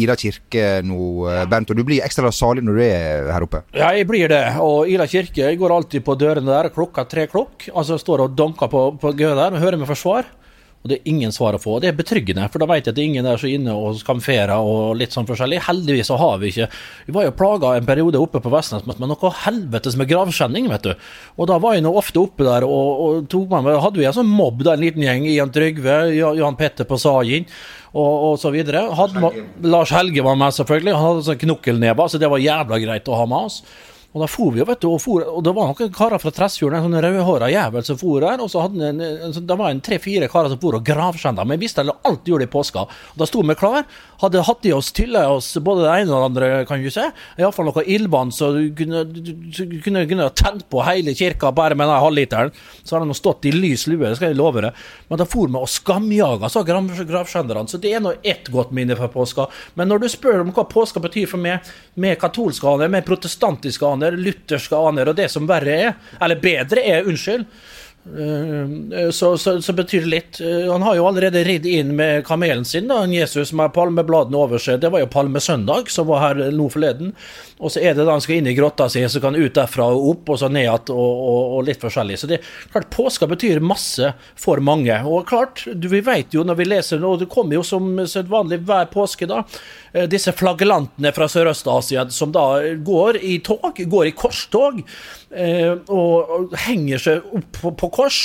Ila 0.00 0.16
kirke 0.16 0.80
nå, 0.86 1.26
Bent, 1.50 1.72
og 1.72 1.80
du 1.80 1.84
blir 1.86 2.04
ekstra 2.04 2.32
salig 2.32 2.64
når 2.64 2.78
du 2.78 2.84
er 2.86 3.30
her 3.34 3.46
oppe. 3.46 3.62
Ja, 3.76 3.92
jeg 3.96 4.08
blir 4.08 4.32
det. 4.32 4.42
Og 4.64 4.88
Ila 4.92 5.08
kirke 5.10 5.44
jeg 5.44 5.60
går 5.60 5.76
alltid 5.76 6.04
på 6.06 6.16
dørene 6.18 6.48
der 6.48 6.72
klokka 6.74 7.04
tre 7.08 7.26
klokk. 7.30 7.68
Altså 7.74 8.00
står 8.00 8.24
og 8.26 8.36
donker 8.46 8.72
på, 8.72 8.88
på 9.02 9.14
gøet 9.18 9.38
der 9.38 9.54
og 9.54 9.62
hører 9.62 9.82
med 9.82 9.90
forsvar. 9.90 10.30
Og 10.86 10.90
det 10.92 11.00
er 11.00 11.08
ingen 11.10 11.32
svar 11.34 11.56
å 11.56 11.58
få. 11.58 11.80
Det 11.82 11.88
er 11.90 11.96
betryggende, 11.98 12.44
for 12.46 12.62
da 12.62 12.68
vet 12.70 12.86
jeg 12.86 12.92
at 12.92 12.96
det 12.96 13.02
er 13.02 13.08
ingen 13.10 13.26
der 13.26 13.40
som 13.40 13.48
er 13.48 13.56
inne 13.56 13.72
og 13.74 13.96
skamferer 13.98 14.52
og 14.54 14.92
litt 15.00 15.10
sånn 15.16 15.26
forskjellig. 15.26 15.58
Heldigvis 15.66 16.06
så 16.12 16.18
har 16.20 16.36
vi 16.38 16.52
ikke 16.52 16.68
Vi 17.08 17.14
var 17.16 17.26
jo 17.26 17.32
plaga 17.34 17.72
en 17.74 17.88
periode 17.88 18.20
oppe 18.22 18.38
på 18.44 18.52
Vestnes 18.52 18.86
med 18.86 19.02
noe 19.02 19.32
helvetes 19.42 19.96
med 19.98 20.06
gravskjenning, 20.12 20.68
vet 20.70 20.86
du. 20.86 20.92
Og 21.42 21.50
da 21.50 21.56
var 21.62 21.74
jeg 21.74 21.82
nå 21.82 21.90
ofte 21.98 22.22
oppe 22.22 22.46
der 22.46 22.68
og, 22.68 23.02
og 23.02 23.26
tok 23.32 23.50
med 23.50 23.80
Hadde 23.82 23.98
vi 23.98 24.06
en 24.06 24.14
sånn 24.14 24.30
mobb 24.30 24.62
da, 24.62 24.76
en 24.76 24.84
liten 24.84 25.02
gjeng. 25.02 25.26
Ian 25.32 25.50
Trygve, 25.50 25.98
Johan 26.14 26.60
Petter 26.60 26.86
på 26.86 27.00
Sajin 27.02 27.50
og, 27.90 28.14
og 28.30 28.38
så 28.38 28.54
videre. 28.54 28.86
Hadde, 28.94 29.34
Lars 29.66 29.90
Helge 29.96 30.22
var 30.22 30.38
med, 30.38 30.54
selvfølgelig. 30.54 30.94
Han 30.94 31.08
hadde 31.10 31.28
sånn 31.32 31.42
knokkelnever, 31.42 32.14
så 32.14 32.22
det 32.22 32.30
var 32.30 32.46
jævla 32.46 32.78
greit 32.86 33.10
å 33.10 33.18
ha 33.18 33.26
med 33.26 33.50
oss. 33.50 33.62
Og 34.16 34.22
da 34.22 34.26
for 34.32 34.54
vi 34.54 34.64
vet 34.64 34.80
du, 34.80 34.88
og, 34.88 35.00
for, 35.04 35.20
og 35.28 35.42
det 35.44 35.52
var 35.52 35.68
noen 35.68 35.90
karer 35.92 36.20
fra 36.22 36.30
Tresfjorden, 36.32 36.78
en 36.78 36.86
sånn 36.88 37.04
rødhåra 37.04 37.50
jævel 37.52 37.84
som 37.84 37.98
for 38.00 38.24
her. 38.24 38.40
Og 38.40 38.48
så 38.48 38.62
hadde 38.64 38.88
en, 38.88 39.02
en, 39.04 39.34
det 39.36 39.56
var 39.60 39.68
en 39.68 39.82
tre-fire 39.84 40.30
karer 40.32 40.48
som 40.48 40.60
for 40.62 40.78
og 40.78 40.86
gravskjenda. 40.88 41.44
Men 41.44 41.60
vi 41.60 41.66
visste 41.66 41.84
alt 41.84 42.22
de 42.24 42.32
gjorde 42.32 42.46
i 42.48 42.52
påska. 42.54 42.86
Og 43.12 43.20
da 43.20 43.28
sto 43.28 43.44
vi 43.44 43.56
klar. 43.60 43.84
Hadde 44.22 44.46
hatt 44.48 44.64
i 44.64 44.72
oss, 44.72 44.88
tylla 44.96 45.26
oss 45.28 45.50
både 45.60 45.84
det 45.84 45.98
ene 45.98 46.14
og 46.16 46.22
det 46.22 46.28
andre, 46.30 46.48
kan 46.64 46.80
du 46.80 46.88
se. 46.94 47.04
Iallfall 47.36 47.68
noe 47.68 47.84
ildbånd 47.84 48.32
du 48.56 48.62
kunne, 48.78 49.02
kunne, 49.84 50.06
kunne 50.08 50.30
tent 50.40 50.64
på 50.72 50.80
hele 50.86 51.12
kirka 51.18 51.52
bare 51.52 51.76
med 51.76 51.90
den 51.90 52.00
halvliteren. 52.00 52.54
Så 52.80 52.96
hadde 52.96 53.10
de 53.12 53.18
stått 53.20 53.44
i 53.50 53.52
lys 53.52 53.84
lue, 53.90 54.06
det 54.06 54.16
skal 54.16 54.32
jeg 54.32 54.40
love 54.40 54.64
deg. 54.64 54.86
Men 55.10 55.20
da 55.20 55.28
for 55.28 55.52
vi 55.52 55.60
og 55.60 55.68
skamjaga 55.68 56.48
så 56.48 56.64
gravskjenderne. 56.64 57.68
Så 57.68 57.82
det 57.82 57.92
er 57.92 58.00
nå 58.00 58.14
ett 58.24 58.48
godt 58.48 58.72
minne 58.72 58.96
fra 58.96 59.12
påska. 59.12 59.50
Men 59.76 59.92
når 59.92 60.06
du 60.06 60.08
spør 60.14 60.40
om 60.46 60.56
hva 60.56 60.64
påska 60.72 61.04
betyr 61.04 61.28
for 61.28 61.42
meg, 61.42 61.68
med 62.00 62.16
katolske 62.20 62.68
aner, 62.68 62.88
med 62.92 63.04
protestantiske 63.04 63.84
aner 63.88 64.05
aner, 64.06 64.18
lutherske 64.18 64.76
aner, 64.76 65.10
og 65.10 65.16
det 65.16 65.28
som 65.32 65.46
verre 65.48 65.74
er, 65.74 65.96
eller 66.22 66.40
bedre 66.40 66.82
er, 66.84 67.06
unnskyld, 67.06 67.46
så, 69.10 69.38
så, 69.38 69.62
så, 69.62 69.72
betyr 69.72 70.00
det 70.00 70.10
litt. 70.10 70.40
Eh, 70.40 70.72
han 70.72 70.82
har 70.82 70.94
jo 70.96 71.06
allerede 71.08 71.42
ridd 71.44 71.66
inn 71.66 71.96
med 71.98 72.22
kamelen 72.26 72.64
sin, 72.64 72.86
da, 72.88 73.00
Jesus 73.10 73.50
med 73.52 73.74
palmebladene 73.74 74.38
over 74.38 74.62
seg. 74.62 74.78
Det 74.80 74.92
var 74.94 75.02
jo 75.02 75.10
palmesøndag 75.10 75.90
som 75.90 76.06
var 76.06 76.22
her 76.22 76.42
nå 76.54 76.68
forleden. 76.70 77.12
Og 77.58 77.72
så 77.72 77.80
er 77.80 77.96
det 77.96 78.04
da 78.04 78.12
han 78.12 78.22
skal 78.22 78.38
inn 78.38 78.50
i 78.50 78.54
grotta 78.54 78.86
si, 78.92 79.00
så 79.08 79.20
kan 79.20 79.34
han 79.34 79.42
ut 79.42 79.56
derfra 79.56 79.88
og 79.90 80.10
opp, 80.10 80.30
og 80.34 80.40
så 80.40 80.50
ned 80.52 80.66
igjen, 80.66 80.92
og, 80.92 81.00
og, 81.00 81.40
og, 81.56 81.64
litt 81.66 81.82
forskjellig. 81.82 82.18
Så 82.20 82.28
det 82.30 82.42
klart, 82.44 82.90
påska 82.92 83.26
betyr 83.30 83.62
masse 83.64 84.12
for 84.38 84.60
mange. 84.62 84.94
Og 85.08 85.26
klart, 85.28 85.64
du, 85.72 85.88
vi 85.90 86.02
vet 86.04 86.36
jo 86.36 86.44
når 86.46 86.60
vi 86.60 86.68
leser, 86.68 87.02
og 87.02 87.24
det 87.24 87.30
kommer 87.32 87.58
jo 87.58 87.64
som 87.66 87.90
sedvanlig 88.06 88.60
hver 88.68 88.86
påske, 88.92 89.26
da, 89.30 89.42
eh, 89.94 90.06
disse 90.12 90.36
flagellantene 90.36 91.14
fra 91.16 91.26
Sørøst-Asia 91.32 92.06
som 92.12 92.34
da 92.36 92.46
går 92.86 93.18
i 93.24 93.40
tog, 93.42 93.80
går 93.80 94.12
i 94.12 94.14
korstog, 94.14 94.82
eh, 94.84 95.25
og, 95.32 96.30
og 96.30 96.56
henger 96.66 97.02
seg 97.02 97.34
opp 97.34 97.60
på, 97.60 97.74
på 97.82 97.92
kors. 97.98 98.22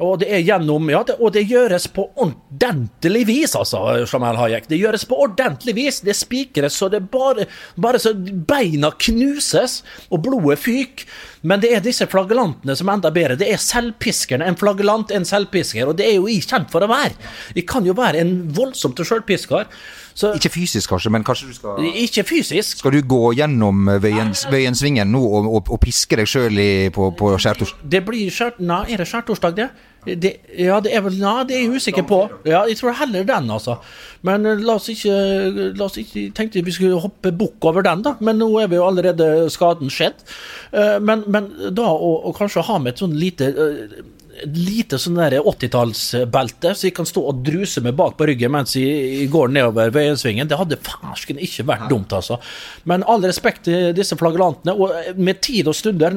Og 0.00 0.16
det 0.22 0.30
er 0.32 0.40
gjennom 0.40 0.88
Ja, 0.90 1.02
det, 1.04 1.18
og 1.20 1.34
det 1.34 1.42
gjøres 1.50 1.86
på 1.92 2.06
ordentlig 2.16 3.26
vis, 3.28 3.54
altså, 3.56 3.82
Jamal 4.00 4.38
Hayek. 4.40 4.68
Det 4.70 4.78
gjøres 4.80 5.04
på 5.08 5.18
ordentlig 5.26 5.74
vis. 5.76 6.00
Det 6.04 6.16
spikres 6.16 6.78
så 6.80 6.88
det 6.92 7.02
bare, 7.12 7.44
bare 7.76 8.00
så 8.00 8.14
beina 8.16 8.92
knuses, 8.96 9.80
og 10.08 10.24
blodet 10.24 10.58
fyker. 10.62 11.04
Men 11.44 11.60
det 11.60 11.72
er 11.72 11.84
disse 11.84 12.08
flagellantene 12.08 12.76
som 12.76 12.88
er 12.88 12.98
enda 12.98 13.12
bedre. 13.12 13.38
Det 13.40 13.48
er 13.52 13.60
selvpiskerne. 13.60 14.48
En 14.48 14.58
flagellant 14.60 15.12
en 15.16 15.28
selvpisker, 15.28 15.88
og 15.88 15.96
det 16.00 16.08
er 16.08 16.18
jo 16.18 16.28
jeg 16.28 16.48
kjent 16.48 16.72
for 16.72 16.84
å 16.84 16.90
være. 16.90 17.16
Jeg 17.56 17.68
kan 17.68 17.84
jo 17.88 17.96
være 17.96 18.24
en 18.24 18.34
voldsomt 18.56 19.00
sjølpisker. 19.04 19.68
Så, 20.20 20.32
ikke 20.36 20.52
fysisk, 20.52 20.90
kanskje, 20.92 21.12
men 21.14 21.24
kanskje 21.24 21.48
du 21.48 21.54
skal 21.56 21.86
Ikke 22.02 22.24
fysisk. 22.28 22.82
Skal 22.82 22.96
du 22.96 23.00
gå 23.08 23.32
gjennom 23.38 23.88
Vøyensvingen 24.02 25.08
nå 25.14 25.20
og, 25.20 25.48
og, 25.48 25.70
og, 25.70 25.78
piske 25.80 26.18
deg 26.20 26.28
sjøl 26.28 26.60
på, 26.92 27.12
på 27.16 27.30
skjærtorsdag? 27.40 27.86
Det 27.94 28.02
blir 28.04 28.34
skjært... 28.34 28.60
Nei, 28.60 28.82
er 28.92 29.00
det 29.00 29.08
skjærtorsdag, 29.08 29.56
det? 29.56 29.70
Det, 30.04 30.30
ja, 30.56 30.78
det 30.80 30.94
er 30.96 31.02
vel 31.04 31.18
Nei, 31.20 31.42
det 31.48 31.56
er 31.56 31.66
jeg 31.66 31.76
usikker 31.76 32.06
på. 32.08 32.20
Ja, 32.48 32.62
jeg 32.68 32.78
tror 32.78 32.96
heller 32.96 33.26
den, 33.28 33.50
altså. 33.52 33.76
Men 34.24 34.46
uh, 34.48 34.54
la 34.56 34.78
oss 34.78 34.88
ikke 34.92 35.16
La 35.76 35.86
oss 35.86 35.98
ikke 36.00 36.30
tenkte 36.36 36.62
vi 36.64 36.72
skulle 36.72 37.00
hoppe 37.02 37.32
bukk 37.36 37.68
over 37.68 37.84
den, 37.84 38.04
da. 38.06 38.14
Men 38.24 38.40
nå 38.40 38.48
er 38.62 38.70
vi 38.72 38.80
jo 38.80 38.86
allerede 38.88 39.50
skaden 39.52 39.92
skjedd. 39.92 40.24
Uh, 40.72 40.96
men, 41.04 41.26
men, 41.28 41.50
da 41.76 41.90
å, 41.92 42.32
kanskje 42.36 42.64
ha 42.70 42.78
med 42.80 42.94
et 42.94 43.04
sånn 43.04 43.18
lite 43.20 43.52
lite 44.46 44.98
sånn 45.00 45.18
80-tallsbelte, 45.20 46.74
så 46.74 46.88
jeg 46.88 46.96
kan 46.96 47.08
stå 47.08 47.22
og 47.30 47.40
druse 47.46 47.82
meg 47.84 47.96
bak 47.98 48.16
på 48.18 48.28
ryggen 48.30 48.52
mens 48.54 48.76
jeg 48.78 49.28
går 49.32 49.54
nedover 49.54 49.92
Vøyensvingen. 49.94 50.48
Det 50.50 50.58
hadde 50.60 50.80
fersken 50.84 51.40
ikke 51.42 51.66
vært 51.68 51.88
dumt, 51.92 52.12
altså. 52.16 52.40
Men 52.88 53.06
all 53.08 53.24
respekt 53.26 53.66
til 53.68 53.90
disse 53.96 54.18
flagrantene. 54.20 54.76
Og 54.76 55.18
med 55.20 55.42
tid 55.44 55.70
og 55.70 55.76
stunder, 55.78 56.16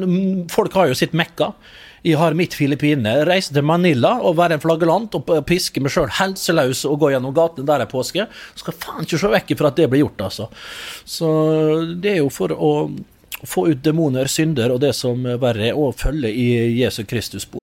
folk 0.53 0.77
har 0.79 0.91
jo 0.91 0.97
sitt 0.97 1.15
mekka. 1.17 1.53
Jeg 2.03 2.19
har 2.19 2.36
mitt 2.36 2.55
Filippinene. 2.57 3.23
Reise 3.27 3.53
til 3.55 3.63
Manila 3.63 4.17
og 4.19 4.36
være 4.39 4.57
en 4.57 4.63
flaggelant 4.63 5.15
og 5.15 5.31
piske 5.47 5.79
meg 5.83 5.93
sjøl 5.93 6.12
helseløs 6.19 6.83
og 6.89 6.99
gå 6.99 7.13
gjennom 7.13 7.36
gatene 7.36 7.67
der 7.69 7.86
er 7.86 7.91
påske. 7.91 8.27
Skal 8.59 8.75
faen 8.75 9.07
ikke 9.07 9.21
se 9.21 9.31
vekk 9.38 9.55
fra 9.59 9.71
at 9.71 9.79
det 9.79 9.89
blir 9.91 10.03
gjort, 10.03 10.27
altså. 10.27 10.49
Så 11.07 11.31
det 11.95 12.17
er 12.17 12.21
jo 12.21 12.29
for 12.33 12.51
å 12.51 12.73
få 13.47 13.67
ut 13.71 13.83
demoner, 13.83 14.27
synder 14.31 14.75
og 14.75 14.83
det 14.83 14.93
som 14.99 15.23
verre 15.23 15.71
er, 15.71 15.79
og 15.79 15.95
følge 15.99 16.31
i 16.31 16.47
Jesu 16.83 17.03
Kristus 17.07 17.47
spor. 17.47 17.62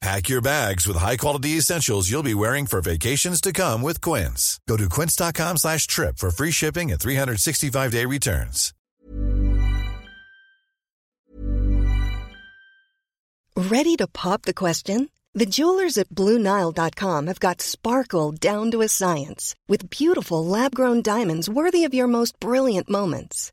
Pack 0.00 0.30
your 0.30 0.40
bags 0.40 0.86
with 0.86 0.96
high-quality 0.96 1.58
essentials 1.58 2.10
you'll 2.10 2.22
be 2.22 2.34
wearing 2.34 2.64
for 2.64 2.80
vacations 2.80 3.38
to 3.42 3.52
come 3.52 3.82
with 3.82 4.00
Quince. 4.00 4.58
Go 4.66 4.78
to 4.78 4.88
quince.com 4.88 5.58
slash 5.58 5.86
trip 5.86 6.16
for 6.16 6.30
free 6.30 6.50
shipping 6.50 6.90
and 6.90 6.98
365-day 6.98 8.06
returns. 8.06 8.72
Ready 13.56 13.94
to 13.96 14.06
pop 14.06 14.42
the 14.42 14.54
question? 14.54 15.10
The 15.34 15.44
jewelers 15.44 15.98
at 15.98 16.08
BlueNile.com 16.08 17.26
have 17.26 17.40
got 17.40 17.60
sparkle 17.60 18.32
down 18.32 18.70
to 18.70 18.80
a 18.80 18.88
science 18.88 19.54
with 19.68 19.90
beautiful 19.90 20.44
lab-grown 20.44 21.02
diamonds 21.02 21.48
worthy 21.48 21.84
of 21.84 21.92
your 21.92 22.06
most 22.06 22.40
brilliant 22.40 22.88
moments. 22.88 23.52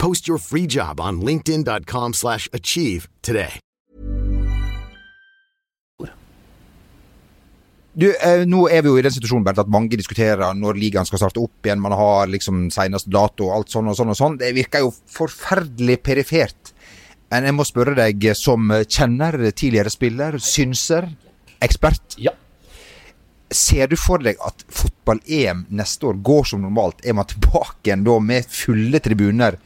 Post 0.00 0.28
your 0.28 0.38
free 0.38 0.66
job 0.66 1.00
on 1.00 1.20
linkedin.com/achieve 1.20 2.14
slash 2.14 2.48
achieve 2.52 3.08
today. 3.22 3.60
Du, 7.92 8.06
eh, 8.08 8.46
nå 8.46 8.68
er 8.70 8.84
vi 8.84 8.88
jo 8.88 8.96
i 8.96 9.02
den 9.02 9.12
situasjonen 9.12 9.44
Bernt, 9.44 9.58
at 9.58 9.70
mange 9.72 9.96
diskuterer 9.98 10.54
når 10.56 10.78
ligaen 10.78 11.08
skal 11.08 11.20
starte 11.20 11.42
opp 11.42 11.66
igjen. 11.66 11.82
Man 11.82 11.92
har 11.98 12.30
liksom 12.30 12.68
seneste 12.70 13.10
dato 13.10 13.48
og 13.48 13.56
alt 13.56 13.72
sånn 13.74 13.90
og 13.90 13.96
sånn 13.98 14.12
og 14.12 14.16
sånn. 14.16 14.38
Det 14.38 14.54
virker 14.56 14.86
jo 14.86 14.92
forferdelig 15.10 15.98
perifert. 16.06 16.70
Men 17.30 17.48
jeg 17.48 17.56
må 17.58 17.66
spørre 17.66 17.96
deg 17.98 18.24
som 18.38 18.70
kjenner, 18.86 19.36
tidligere 19.50 19.92
spiller, 19.92 20.38
synser, 20.38 21.10
ekspert. 21.60 22.16
Ja. 22.16 22.32
Ser 23.50 23.90
du 23.90 23.98
for 23.98 24.22
deg 24.22 24.38
at 24.46 24.64
fotball-EM 24.70 25.66
neste 25.74 26.08
år 26.08 26.22
går 26.22 26.46
som 26.52 26.62
normalt? 26.62 27.02
Er 27.04 27.18
man 27.18 27.28
tilbake 27.28 27.90
igjen 27.90 28.06
da 28.06 28.16
med 28.22 28.46
fulle 28.46 29.02
tribuner 29.02 29.58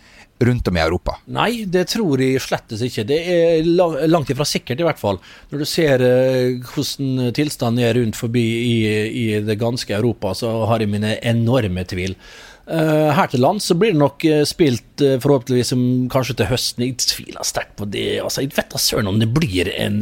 rundt 0.48 0.68
om 0.70 0.78
i 0.78 0.82
Europa? 0.82 1.16
Nei, 1.34 1.64
det 1.70 1.86
tror 1.92 2.22
jeg 2.22 2.42
slettes 2.42 2.82
ikke. 2.86 3.06
Det 3.08 3.20
er 3.34 3.68
langt 4.08 4.32
ifra 4.32 4.46
sikkert, 4.48 4.80
i 4.80 4.86
hvert 4.86 5.00
fall. 5.00 5.20
Når 5.50 5.62
du 5.62 5.68
ser 5.68 6.04
eh, 6.04 6.56
hvordan 6.72 7.34
tilstanden 7.36 7.84
er 7.84 7.96
rundt 7.98 8.18
forbi 8.18 8.44
i, 8.44 8.74
i 9.08 9.26
det 9.44 9.58
ganske 9.60 9.94
Europa, 9.96 10.34
så 10.38 10.52
har 10.70 10.84
jeg 10.84 10.92
mine 10.94 11.16
enorme 11.24 11.86
tvil. 11.88 12.18
Eh, 12.64 13.10
her 13.12 13.28
til 13.28 13.42
lands 13.44 13.66
så 13.68 13.74
blir 13.76 13.92
det 13.92 14.00
nok 14.00 14.24
eh, 14.24 14.42
spilt 14.48 15.02
eh, 15.04 15.18
forhåpentligvis 15.20 15.74
kanskje 16.12 16.36
til 16.38 16.48
høsten. 16.48 16.86
Jeg 16.86 16.96
tviler 17.02 17.44
sterkt 17.44 17.74
på 17.76 17.88
det. 17.92 18.22
Altså, 18.24 18.40
jeg 18.40 18.54
vet 18.56 18.72
da 18.72 18.80
søren 18.80 19.10
om 19.10 19.18
det 19.20 19.28
blir 19.36 19.68
en, 19.74 20.00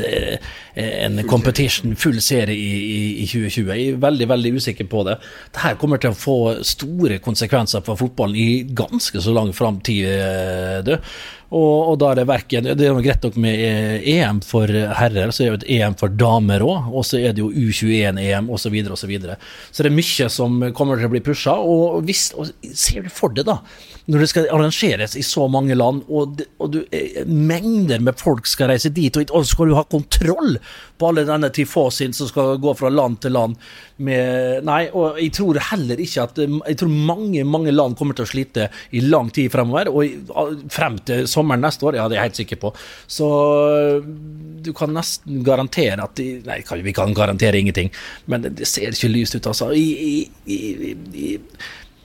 en 0.79 1.23
competition, 1.27 1.97
full 1.99 2.21
serie 2.23 2.55
i, 2.55 2.77
i, 2.79 3.01
i 3.25 3.27
2020. 3.27 3.73
Jeg 3.73 3.97
er 3.97 4.05
veldig 4.05 4.29
veldig 4.31 4.55
usikker 4.61 4.91
på 4.93 5.03
det. 5.09 5.19
Dette 5.51 5.75
kommer 5.81 6.03
til 6.03 6.15
å 6.15 6.19
få 6.19 6.39
store 6.67 7.19
konsekvenser 7.25 7.83
for 7.87 7.99
fotballen 7.99 8.39
i 8.39 8.51
ganske 8.79 9.25
så 9.25 9.35
lang 9.35 9.51
framtid. 9.57 10.95
Og, 11.53 11.93
og 11.93 11.99
da 12.01 12.11
er 12.13 12.21
det 12.23 12.29
verken 12.31 12.69
Det 12.71 12.87
er 12.87 12.91
jo 12.91 13.03
greit 13.05 13.25
nok 13.27 13.37
med 13.45 13.61
eh, 13.61 14.07
EM 14.15 14.41
for 14.47 14.71
herrer, 14.71 15.33
så 15.35 15.45
er 15.45 15.47
det 15.47 15.53
jo 15.53 15.59
et 15.61 15.69
EM 15.77 15.97
for 16.01 16.15
damer 16.17 16.65
òg. 16.65 16.89
Og 16.93 17.05
så 17.07 17.21
er 17.21 17.37
det 17.37 17.45
jo 17.45 17.51
U21-EM 17.53 18.49
osv. 18.49 18.63
Så, 18.63 18.71
videre, 18.73 18.95
og 18.95 19.01
så, 19.01 19.09
videre. 19.11 19.37
så 19.75 19.83
det 19.83 19.91
er 19.91 19.97
mye 19.97 20.29
som 20.33 20.61
kommer 20.77 21.01
til 21.01 21.11
å 21.11 21.13
bli 21.13 21.21
pusha. 21.25 21.57
Og, 21.59 22.01
hvis, 22.07 22.31
og 22.39 22.53
ser 22.73 23.05
du 23.05 23.11
for 23.13 23.35
deg, 23.35 23.45
da, 23.49 23.59
når 24.11 24.25
det 24.25 24.29
skal 24.33 24.49
arrangeres 24.51 25.15
i 25.17 25.23
så 25.23 25.47
mange 25.51 25.77
land, 25.79 26.03
og, 26.11 26.41
og 26.59 26.73
du, 26.75 26.81
eh, 26.91 27.23
mengder 27.27 28.03
med 28.03 28.19
folk 28.19 28.49
skal 28.51 28.73
reise 28.73 28.91
dit, 28.95 29.15
og, 29.17 29.31
og 29.31 29.47
skal 29.47 29.71
du 29.71 29.77
ha 29.79 29.85
kontroll 29.87 30.57
på 30.99 31.11
alle 31.11 31.25
denne 31.29 31.51
tifosin 31.55 32.15
som 32.17 32.31
skal 32.31 32.59
gå 32.63 32.75
fra 32.79 32.91
land 32.93 33.21
til 33.23 33.37
land 33.37 33.59
med 34.03 34.67
Nei, 34.67 34.87
og 34.97 35.19
jeg 35.21 35.33
tror 35.37 35.59
heller 35.71 36.01
ikke 36.03 36.25
at 36.25 36.39
Jeg 36.43 36.77
tror 36.81 36.91
mange, 36.91 37.45
mange 37.47 37.73
land 37.75 37.95
kommer 37.99 38.17
til 38.17 38.27
å 38.27 38.31
slite 38.31 38.69
i 38.91 39.03
lang 39.05 39.31
tid 39.35 39.51
fremover, 39.53 39.91
og 39.93 40.65
frem 40.73 40.99
til 41.07 41.29
sommeren 41.31 41.63
neste 41.63 41.87
år, 41.87 41.99
ja, 41.99 42.09
det 42.09 42.17
er 42.17 42.23
jeg 42.23 42.31
helt 42.31 42.41
sikker 42.43 42.61
på. 42.65 42.73
Så 43.11 43.29
du 44.63 44.73
kan 44.77 44.95
nesten 44.95 45.43
garantere 45.47 46.03
at 46.03 46.17
de, 46.19 46.41
Nei, 46.47 46.59
vi 46.83 46.95
kan 46.97 47.15
garantere 47.15 47.61
ingenting, 47.61 47.93
men 48.31 48.47
det 48.49 48.67
ser 48.69 48.95
ikke 48.95 49.13
lyst 49.13 49.39
ut, 49.39 49.47
altså. 49.51 49.71
I, 49.73 49.87
i, 50.47 50.57
i, 50.57 50.93
i 51.15 51.31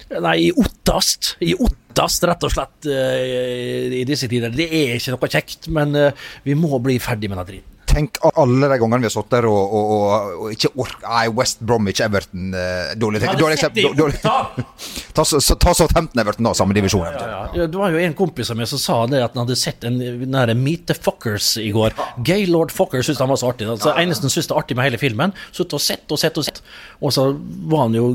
Nei, 0.08 0.38
i 0.48 0.52
Ottast. 0.56 1.36
I 1.44 1.54
Ottast, 1.60 2.24
rett 2.30 2.46
og 2.48 2.54
slett, 2.54 2.88
eh, 2.88 3.98
i 4.00 4.04
disse 4.08 4.30
tider. 4.32 4.54
Det 4.56 4.68
er 4.68 4.96
ikke 4.96 5.16
noe 5.16 5.32
kjekt, 5.34 5.68
men 5.74 5.96
eh, 6.00 6.28
vi 6.48 6.56
må 6.56 6.80
bli 6.84 7.00
ferdig 7.04 7.32
med 7.32 7.42
den 7.42 7.50
driten. 7.52 7.77
Tenk 7.98 8.20
alle 8.38 8.68
de 8.70 8.78
gangene 8.78 9.02
vi 9.02 9.08
har 9.10 9.14
sittet 9.14 9.34
der 9.40 9.48
og, 9.50 9.72
og, 9.74 9.94
og, 9.96 10.34
og 10.44 10.52
ikke 10.54 10.70
ork... 10.78 11.00
Nei, 11.02 11.24
West 11.34 11.64
Bromwich, 11.66 12.02
Everton 12.06 12.52
eh, 12.54 12.92
Dårlig 13.00 13.24
eksempel. 13.24 13.88
Ta, 15.18 15.24
så, 15.26 15.40
så, 15.42 15.56
ta 15.58 15.74
Southampton 15.74 16.22
Everton, 16.22 16.46
da. 16.46 16.52
Samme 16.58 16.76
divisjon. 16.78 17.08
Ja, 17.08 17.66
det 17.66 17.74
var 17.74 17.90
jo 17.90 18.02
en 18.04 18.14
kompis 18.18 18.52
av 18.54 18.60
meg 18.60 18.70
som 18.70 18.82
sa 18.82 19.00
det 19.10 19.24
at 19.26 19.34
han 19.34 19.48
hadde 19.48 19.58
sett 19.58 19.88
en 19.88 19.98
nære 19.98 20.54
Meet 20.60 20.86
the 20.92 20.98
Fuckers 20.98 21.56
i 21.58 21.72
går. 21.74 21.96
Gaylord 22.28 22.76
Fuckers 22.76 23.10
syntes 23.10 23.24
han 23.24 23.32
var 23.34 23.42
så 23.42 23.50
artig. 23.50 23.66
Altså, 23.72 23.96
eneste 23.98 24.28
han 24.28 24.36
syntes 24.36 24.52
det 24.52 24.54
var 24.54 24.62
artig 24.62 24.78
med 24.78 24.90
hele 24.92 25.02
filmen, 25.02 25.34
sittet 25.50 25.74
og 25.80 25.82
sett 25.82 26.14
og 26.14 26.22
sett 26.22 26.38
og 26.38 26.46
sett. 26.46 26.62
Og 27.02 27.16
så 27.18 27.32
var 27.72 27.88
han 27.88 27.98
jo 27.98 28.12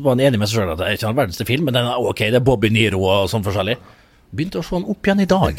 var 0.00 0.16
han 0.16 0.26
enig 0.26 0.42
med 0.42 0.50
seg 0.50 0.58
sjøl 0.58 0.74
at 0.74 0.82
det 0.82 0.88
er 0.88 0.98
ikke 0.98 1.06
den 1.06 1.22
verdensste 1.22 1.46
film, 1.46 1.70
men 1.70 1.78
den 1.78 1.86
er 1.86 2.10
ok, 2.10 2.26
det 2.26 2.42
er 2.42 2.46
Bobby 2.50 2.72
Niro 2.74 3.04
og 3.06 3.30
sånn 3.30 3.46
forskjellig. 3.46 3.78
Begynte 4.30 4.60
å 4.60 4.64
se 4.66 4.76
den 4.76 4.86
opp 4.90 5.06
igjen 5.06 5.24
i 5.24 5.28
dag. 5.30 5.58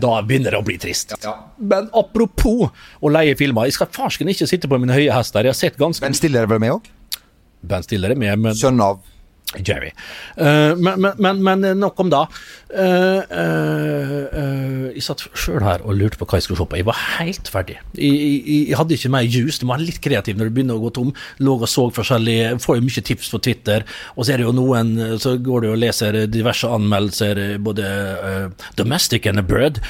Da 0.00 0.14
begynner 0.24 0.54
det 0.54 0.60
å 0.60 0.64
bli 0.64 0.78
trist. 0.80 1.12
Men 1.58 1.90
apropos 1.96 2.70
å 3.04 3.12
leie 3.12 3.36
filmer. 3.36 3.68
Jeg 3.68 3.76
skal 3.76 3.90
farsken 3.92 4.30
ikke 4.32 4.48
sitte 4.48 4.70
på 4.70 4.78
min 4.80 4.92
høye 4.94 5.12
hester. 5.12 5.44
Jeg 5.44 5.52
har 5.52 5.58
sett 5.58 5.76
ganske 5.80 6.06
Ben 6.06 6.16
Stiller 6.16 6.46
er 6.46 6.50
vel 6.50 6.62
med 6.62 6.78
òg? 6.78 6.88
Ben 7.60 7.84
Stiller 7.84 8.14
er 8.14 8.20
med, 8.20 8.40
men 8.40 8.56
Sønn 8.56 8.80
av 8.80 9.02
Jerry. 9.58 9.90
Uh, 10.38 10.78
men, 10.78 11.08
men, 11.18 11.42
men, 11.42 11.64
nok 11.78 11.98
om 12.04 12.10
da. 12.12 12.22
Uh, 12.70 13.18
uh, 13.34 14.84
jeg 14.94 15.02
satt 15.02 15.24
sjøl 15.34 15.64
her 15.66 15.82
og 15.82 15.96
lurte 15.98 16.20
på 16.20 16.28
hva 16.28 16.38
jeg 16.38 16.46
skulle 16.46 16.60
se 16.60 16.66
på. 16.70 16.78
Jeg 16.78 16.86
var 16.86 17.00
helt 17.18 17.50
ferdig. 17.50 17.80
Jeg, 17.98 18.12
jeg, 18.14 18.60
jeg 18.70 18.78
hadde 18.78 18.94
ikke 18.94 19.10
mer 19.10 19.26
juice. 19.26 19.58
Du 19.58 19.66
må 19.66 19.74
være 19.74 19.88
litt 19.88 19.98
kreativ 20.04 20.38
når 20.38 20.50
du 20.50 20.54
begynner 20.54 20.78
å 20.78 20.84
gå 20.84 20.92
tom. 20.94 21.10
Lå 21.42 21.56
og 21.58 21.66
så 21.70 21.88
forskjellig. 21.96 22.36
Får 22.62 22.78
jo 22.78 22.86
mye 22.86 23.04
tips 23.10 23.32
på 23.34 23.42
Twitter. 23.48 23.86
Og 24.14 24.26
så 24.26 24.34
er 24.34 24.40
det 24.40 24.46
jo 24.46 24.54
noen 24.54 24.92
Så 25.20 25.34
går 25.42 25.64
du 25.64 25.68
og 25.72 25.80
leser 25.80 26.20
diverse 26.30 26.68
anmeldelser, 26.70 27.40
både 27.62 27.88
domestic 28.78 29.26
and 29.26 29.40
abroad, 29.42 29.80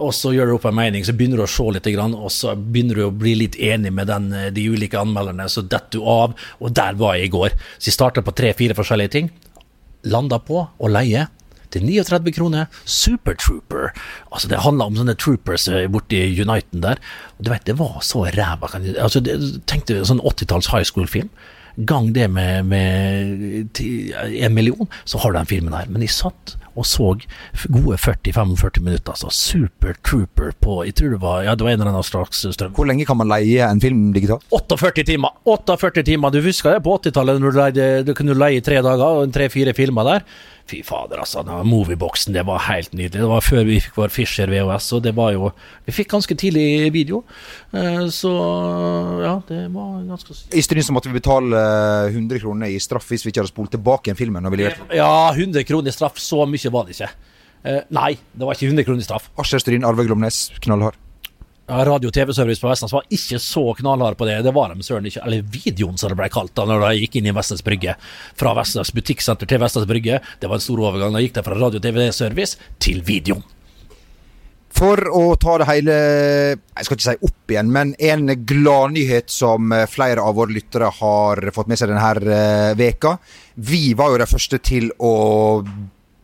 og 0.00 0.12
så 0.16 0.32
gjør 0.34 0.50
du 0.50 0.54
opp 0.56 0.66
en 0.68 0.76
mening, 0.76 1.04
så 1.06 1.14
begynner 1.16 1.40
du 1.40 1.44
å 1.44 1.50
se 1.50 1.66
litt, 1.74 1.88
og 1.90 2.30
så 2.32 2.54
begynner 2.56 3.00
du 3.00 3.04
å 3.06 3.14
bli 3.14 3.34
litt 3.42 3.58
enig 3.60 3.92
med 3.94 4.10
den, 4.10 4.28
de 4.54 4.66
ulike 4.70 5.00
anmelderne, 5.00 5.48
så 5.50 5.64
detter 5.64 5.98
du 5.98 6.08
av. 6.08 6.36
Og 6.60 6.74
der 6.76 6.98
var 7.00 7.18
jeg 7.18 7.28
i 7.30 7.34
går. 7.34 7.56
Så 7.76 7.90
jeg 7.90 7.96
starta 7.96 8.24
på 8.24 8.34
tre-fire 8.36 8.76
forskjellige 8.78 9.09
ting 9.12 9.30
landa 10.08 10.40
på 10.42 10.64
å 10.64 10.90
leie 10.90 11.26
til 11.70 11.84
39 11.86 12.32
kroner 12.34 12.82
Super 12.84 13.36
Trooper. 13.38 13.92
Altså 14.30 14.50
Det 14.50 14.62
handla 14.64 14.88
om 14.90 14.98
sånne 14.98 15.16
troopers 15.18 15.68
eh, 15.70 15.86
borti 15.90 16.22
Uniten 16.40 16.82
der. 16.84 17.00
Og 17.38 17.46
du 17.46 17.52
vet, 17.52 17.66
det 17.68 17.78
var 17.78 18.00
så 18.06 18.26
ræva. 18.34 18.72
Altså, 18.98 19.22
Tenk 19.70 19.86
deg 19.90 20.04
sånn 20.08 20.22
80-talls 20.22 20.70
high 20.72 20.86
school-film. 20.86 21.30
Gang 21.86 22.10
det 22.16 22.26
med, 22.32 22.66
med 22.66 23.78
en 23.80 24.56
million, 24.56 24.90
så 25.06 25.20
har 25.22 25.32
du 25.32 25.38
den 25.38 25.50
filmen 25.52 25.76
her. 25.76 25.86
Men 25.88 26.02
jeg 26.04 26.16
satt 26.16 26.56
og 26.78 26.86
så 26.86 27.08
gode 27.72 27.96
40-45 27.98 28.80
minutter. 28.84 29.12
Altså 29.14 29.30
Super 29.34 29.96
Trooper 30.06 30.52
på 30.62 30.80
Jeg 30.86 30.94
tror 30.98 31.14
det 31.14 31.20
var 31.22 31.42
ja 31.46 31.54
det 31.54 31.66
var 31.66 31.72
en 31.74 31.80
eller 31.80 31.92
annen 31.92 32.06
slags 32.06 32.44
strøm. 32.54 32.74
Hvor 32.76 32.86
lenge 32.88 33.06
kan 33.08 33.18
man 33.18 33.30
leie 33.30 33.66
en 33.66 33.82
film 33.82 34.12
digitalt? 34.14 34.44
48 34.54 35.04
timer! 35.10 35.34
48 35.44 36.04
timer, 36.06 36.30
Du 36.30 36.40
husker 36.44 36.76
det 36.76 36.84
på 36.86 36.96
80-tallet, 36.98 37.40
når 37.40 37.50
du, 37.50 37.58
leide, 37.60 37.90
du 38.06 38.14
kunne 38.14 38.38
leie 38.38 38.60
tre 38.64 38.80
dager 38.82 39.22
og 39.22 39.32
tre-fire 39.34 39.74
filmer 39.76 40.06
der? 40.06 40.26
Fy 40.70 40.80
fader, 40.86 41.20
altså. 41.24 41.42
Movieboxen, 41.66 42.34
det 42.36 42.44
var 42.46 42.62
helt 42.68 42.92
nydelig. 42.94 43.18
Det 43.18 43.30
var 43.30 43.42
før 43.44 43.64
vi 43.66 43.78
fikk 43.82 43.98
vår 43.98 44.12
Fisher 44.14 44.52
VHS, 44.52 44.90
og 44.96 45.02
det 45.06 45.14
var 45.16 45.32
jo 45.34 45.50
Vi 45.86 45.94
fikk 45.96 46.12
ganske 46.12 46.36
tidlig 46.38 46.92
video, 46.94 47.22
eh, 47.74 48.06
så 48.14 48.30
ja, 49.24 49.34
det 49.48 49.64
var 49.74 49.98
ganske 50.06 50.36
I 50.54 50.62
Stryn 50.62 50.86
så 50.86 50.94
måtte 50.94 51.10
vi 51.10 51.18
betale 51.18 51.58
eh, 52.06 52.14
100 52.14 52.42
kroner 52.44 52.70
i 52.70 52.78
straff 52.82 53.08
hvis 53.10 53.26
vi 53.26 53.32
ikke 53.32 53.42
hadde 53.42 53.54
spolt 53.54 53.74
tilbake 53.74 54.12
en 54.12 54.18
filmen. 54.18 54.46
Ja, 54.94 55.32
100 55.34 55.66
kroner 55.68 55.90
i 55.90 55.96
straff, 55.96 56.20
så 56.22 56.46
mye 56.46 56.72
var 56.72 56.86
det 56.86 56.98
ikke. 56.98 57.10
Eh, 57.64 57.82
nei, 57.92 58.14
det 58.32 58.46
var 58.46 58.56
ikke 58.56 58.70
100 58.70 58.86
kroner 58.88 59.02
i 59.02 59.08
straff. 59.10 59.30
Asher 59.40 59.62
Stryn, 59.62 59.84
Arve 59.84 60.06
Glomnes, 60.06 60.48
knallhard. 60.64 60.96
Ja, 61.70 61.84
Radio- 61.86 62.10
og 62.10 62.14
TV-service 62.16 62.58
på 62.58 62.66
Vestlands 62.66 62.92
var 62.96 63.04
ikke 63.14 63.38
så 63.38 63.62
knallhard 63.78 64.16
på 64.18 64.26
det. 64.26 64.40
Det 64.42 64.50
var 64.50 64.72
de 64.74 64.82
søren 64.82 65.04
ikke. 65.06 65.20
Eller 65.22 65.44
videoen, 65.54 65.94
som 66.00 66.10
det 66.10 66.16
ble 66.18 66.26
kalt 66.34 66.50
da 66.58 66.64
når 66.66 66.82
de 66.82 67.04
gikk 67.04 67.20
inn 67.20 67.28
i 67.30 67.34
Vestlands 67.36 67.62
Brygge. 67.62 67.94
Fra 68.40 68.56
Vestlands 68.58 68.90
butikksenter 68.96 69.46
til 69.46 69.60
Vestlands 69.62 69.86
Brygge. 69.86 70.18
Det 70.42 70.50
var 70.50 70.58
en 70.58 70.64
stor 70.64 70.82
overgang. 70.82 71.14
Da 71.14 71.22
gikk 71.22 71.36
det 71.36 71.44
fra 71.46 71.54
radio- 71.54 71.78
og 71.78 71.84
TV-service 71.84 72.58
til 72.82 73.04
videoen. 73.06 73.44
For 74.80 74.98
å 75.14 75.36
ta 75.38 75.56
det 75.58 75.68
hele 75.68 75.94
Jeg 75.94 76.86
skal 76.86 76.96
ikke 76.96 77.06
si 77.06 77.28
opp 77.28 77.54
igjen, 77.54 77.70
men 77.70 77.94
en 77.98 78.34
gladnyhet 78.46 79.30
som 79.30 79.70
flere 79.90 80.26
av 80.26 80.34
våre 80.38 80.54
lyttere 80.56 80.90
har 80.98 81.42
fått 81.54 81.70
med 81.70 81.78
seg 81.78 81.90
denne 81.90 82.34
eh, 82.34 82.74
veka. 82.78 83.14
Vi 83.54 83.94
var 83.94 84.10
jo 84.10 84.20
de 84.24 84.28
første 84.30 84.58
til 84.58 84.90
å 84.98 85.14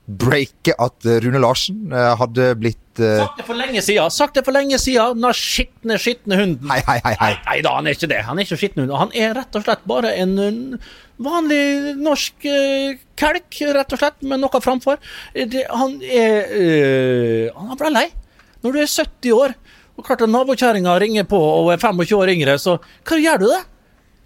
breake 0.06 0.70
at 0.78 1.06
eh, 1.06 1.18
Rune 1.24 1.40
Larsen 1.42 1.90
eh, 1.90 2.12
hadde 2.20 2.52
blitt 2.60 3.00
eh, 3.02 3.18
Sagt 3.24 3.40
det 3.40 3.46
for 3.48 3.58
lenge 3.58 3.82
siden! 3.82 4.12
Sagt 4.14 4.38
det 4.38 4.44
for 4.46 4.54
lenge 4.54 4.78
siden! 4.78 5.18
Den 5.18 5.34
skitne, 5.34 5.98
skitne 5.98 6.38
hunden. 6.38 6.70
Hei, 6.70 6.78
hei, 6.86 7.00
hei. 7.04 7.14
hei. 7.20 7.32
Nei 7.48 7.56
da, 7.66 7.74
han 7.78 7.90
er 7.90 7.98
ikke 7.98 8.10
det. 8.12 8.20
Han 8.28 8.38
er 8.38 8.46
ikke 8.46 8.60
skitten 8.60 8.84
hund. 8.84 8.94
Han 9.00 9.14
er 9.18 9.34
rett 9.36 9.58
og 9.58 9.66
slett 9.66 9.82
bare 9.90 10.14
en 10.22 10.36
vanlig 11.22 11.96
norsk 11.98 12.46
kelk, 13.18 13.60
rett 13.74 13.96
og 13.96 14.02
slett, 14.02 14.22
med 14.22 14.42
noe 14.42 14.62
framfor. 14.62 15.00
Det, 15.34 15.64
han 15.72 15.98
er 16.06 16.52
øh, 16.54 17.56
Han 17.56 17.80
ble 17.80 17.94
lei. 17.96 18.06
Når 18.62 18.74
du 18.74 18.82
er 18.82 18.88
70 18.90 19.34
år 19.36 19.52
Og 19.96 20.04
klart 20.06 20.22
at 20.24 20.30
Nabokjerringa 20.32 20.94
ringer 20.98 21.26
på 21.28 21.38
og 21.38 21.68
er 21.72 21.80
25 21.80 22.18
år 22.18 22.32
yngre, 22.32 22.56
så 22.60 22.76
hva 23.06 23.18
gjør 23.20 23.42
du 23.42 23.46
det? 23.48 23.62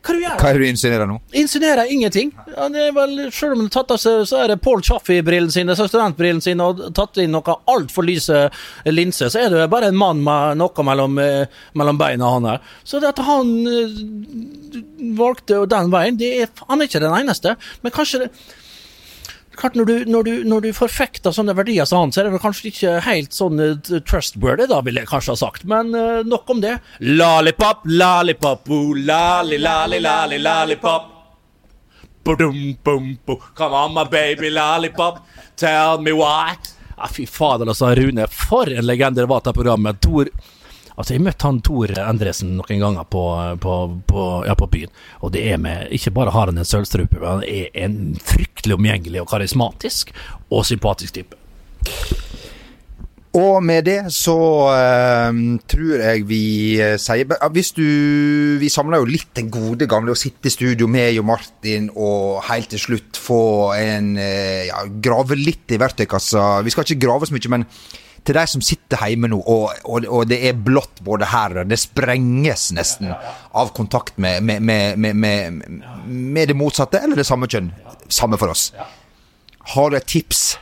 Hva 0.00 0.14
du 0.16 0.22
gjør 0.22 0.36
Hva 0.40 0.48
er 0.48 0.56
det 0.56 0.64
du 0.64 0.70
insinuerer 0.70 1.08
nå? 1.10 1.16
Insinuerer 1.36 1.90
ingenting. 1.92 2.30
Ja, 2.54 2.68
det 2.72 2.86
er 2.86 2.94
vel, 2.96 3.16
selv 3.36 3.56
om 3.56 3.64
det 3.66 3.72
tatt 3.74 3.92
av 3.92 4.00
seg, 4.00 4.22
så 4.28 4.38
er 4.40 4.52
det 4.52 4.60
Paul 4.64 4.80
Chaffey-brillene 4.86 5.52
sine, 5.52 5.76
studentbrillene 5.76 6.44
sine, 6.44 6.68
og 6.70 6.94
tatt 6.96 7.20
inn 7.20 7.34
noe 7.36 7.56
altfor 7.68 8.06
lyse 8.08 8.46
linser, 8.88 9.28
så 9.32 9.42
er 9.42 9.52
det 9.52 9.68
bare 9.72 9.90
en 9.92 10.00
mann 10.00 10.22
med 10.24 10.60
noe 10.60 10.86
mellom, 10.88 11.20
eh, 11.20 11.60
mellom 11.76 12.00
beina 12.00 12.32
han 12.32 12.48
her. 12.48 12.64
Så 12.84 13.02
det 13.02 13.12
at 13.12 13.20
han 13.28 13.52
eh, 13.68 14.00
valgte 15.20 15.66
den 15.68 15.92
veien, 15.92 16.16
det 16.20 16.32
er, 16.46 16.54
han 16.70 16.80
er 16.80 16.88
ikke 16.88 17.04
den 17.04 17.18
eneste. 17.20 17.56
Men 17.84 17.94
kanskje 17.94 18.24
det 18.24 18.32
klart 19.56 19.76
når 19.78 19.84
du, 19.84 19.94
når, 20.10 20.26
du, 20.26 20.32
når 20.48 20.64
du 20.64 20.70
forfekter 20.76 21.34
sånne 21.34 21.54
verdier 21.58 21.88
som 21.88 22.04
han, 22.04 22.12
så 22.14 22.22
er 22.22 22.28
det 22.30 22.42
kanskje 22.42 22.70
ikke 22.70 22.96
helt 23.06 23.36
sånn 23.36 23.60
uh, 23.60 23.94
trustworthy, 24.06 24.68
da, 24.70 24.80
ville 24.86 25.02
jeg 25.02 25.10
kanskje 25.10 25.34
ha 25.34 25.40
sagt. 25.40 25.66
Men 25.70 25.94
uh, 25.96 26.20
nok 26.26 26.50
om 26.54 26.62
det. 26.62 26.76
Lollipop, 27.04 27.86
lollipop, 27.90 28.70
oh, 28.70 28.92
lolly, 28.96 29.58
lolly, 29.60 30.00
lolly, 30.04 30.38
lollipop. 30.42 31.16
Ba-dum, 32.24 32.76
bum, 32.84 33.14
bum. 33.26 33.40
Come 33.56 33.74
on, 33.74 33.94
my 33.96 34.04
baby, 34.04 34.50
lollipop, 34.50 35.24
tell 35.56 36.00
me 36.00 36.12
why. 36.12 36.54
Ja, 36.96 37.08
fy 37.08 37.26
fader, 37.26 37.68
altså, 37.72 37.94
Rune. 37.96 38.26
For 38.28 38.68
en 38.68 38.86
legende 38.86 39.22
det 39.24 39.30
var 39.30 39.44
til 39.44 39.56
programmet. 39.56 40.02
Tor 40.04 40.28
Altså, 41.00 41.16
Jeg 41.16 41.24
møtte 41.24 41.48
han 41.48 41.60
Tor 41.64 41.94
Endresen 42.04 42.56
noen 42.58 42.82
ganger 42.84 43.08
på, 43.08 43.24
på, 43.64 43.76
på, 44.10 44.24
ja, 44.48 44.56
på 44.58 44.70
byen. 44.70 44.92
Og 45.24 45.32
det 45.36 45.46
er 45.48 45.60
med 45.60 45.92
Ikke 45.96 46.12
bare 46.14 46.34
har 46.34 46.52
han 46.52 46.60
en 46.60 46.68
sølvstrupe, 46.68 47.18
men 47.18 47.40
han 47.40 47.46
er 47.48 47.70
en 47.86 48.00
fryktelig 48.20 48.76
omgjengelig 48.76 49.22
og 49.24 49.30
karismatisk 49.32 50.12
og 50.50 50.66
sympatisk 50.68 51.16
type. 51.16 51.38
Og 53.38 53.60
med 53.62 53.84
det 53.86 53.98
så 54.10 54.34
uh, 54.74 55.36
tror 55.70 56.00
jeg 56.02 56.24
vi 56.26 56.42
uh, 56.82 56.96
sier 56.98 57.30
Hvis 57.54 57.70
du 57.76 57.84
Vi 58.58 58.70
samler 58.72 58.98
jo 58.98 59.06
litt 59.06 59.30
den 59.38 59.52
gode 59.54 59.86
gamle 59.90 60.16
å 60.16 60.18
sitte 60.18 60.50
i 60.50 60.52
studio 60.52 60.88
med 60.90 61.12
Jo 61.14 61.22
Martin 61.22 61.86
og 61.94 62.42
helt 62.48 62.72
til 62.74 62.82
slutt 62.82 63.20
få 63.22 63.70
en 63.78 64.16
uh, 64.18 64.66
Ja, 64.66 64.82
grave 64.82 65.38
litt 65.38 65.70
i 65.70 65.78
verktøykassa. 65.78 66.64
Vi 66.66 66.74
skal 66.74 66.88
ikke 66.88 67.04
grave 67.06 67.30
så 67.30 67.36
mye, 67.36 67.52
men 67.54 67.68
til 68.24 68.36
de 68.36 68.44
som 68.52 68.62
sitter 68.64 69.00
hjemme 69.08 69.30
nå, 69.32 69.38
og, 69.40 69.70
og, 69.84 70.06
og 70.06 70.26
det 70.30 70.40
er 70.48 70.58
blått 70.58 71.02
både 71.06 71.28
her 71.30 71.62
og 71.62 71.70
Det 71.70 71.78
sprenges 71.80 72.70
nesten 72.76 73.10
av 73.10 73.72
kontakt 73.76 74.18
med, 74.20 74.42
med, 74.44 74.62
med, 74.62 75.16
med, 75.16 76.48
det 76.48 76.56
motsatte 76.56 77.00
eller 77.00 77.20
det 77.20 77.28
samme 77.28 77.48
kjønn. 77.50 77.70
Samme 78.10 78.38
for 78.40 78.52
oss. 78.52 78.70
Har 79.74 79.90
du 79.90 79.96
et 79.98 80.08
tips? 80.08 80.58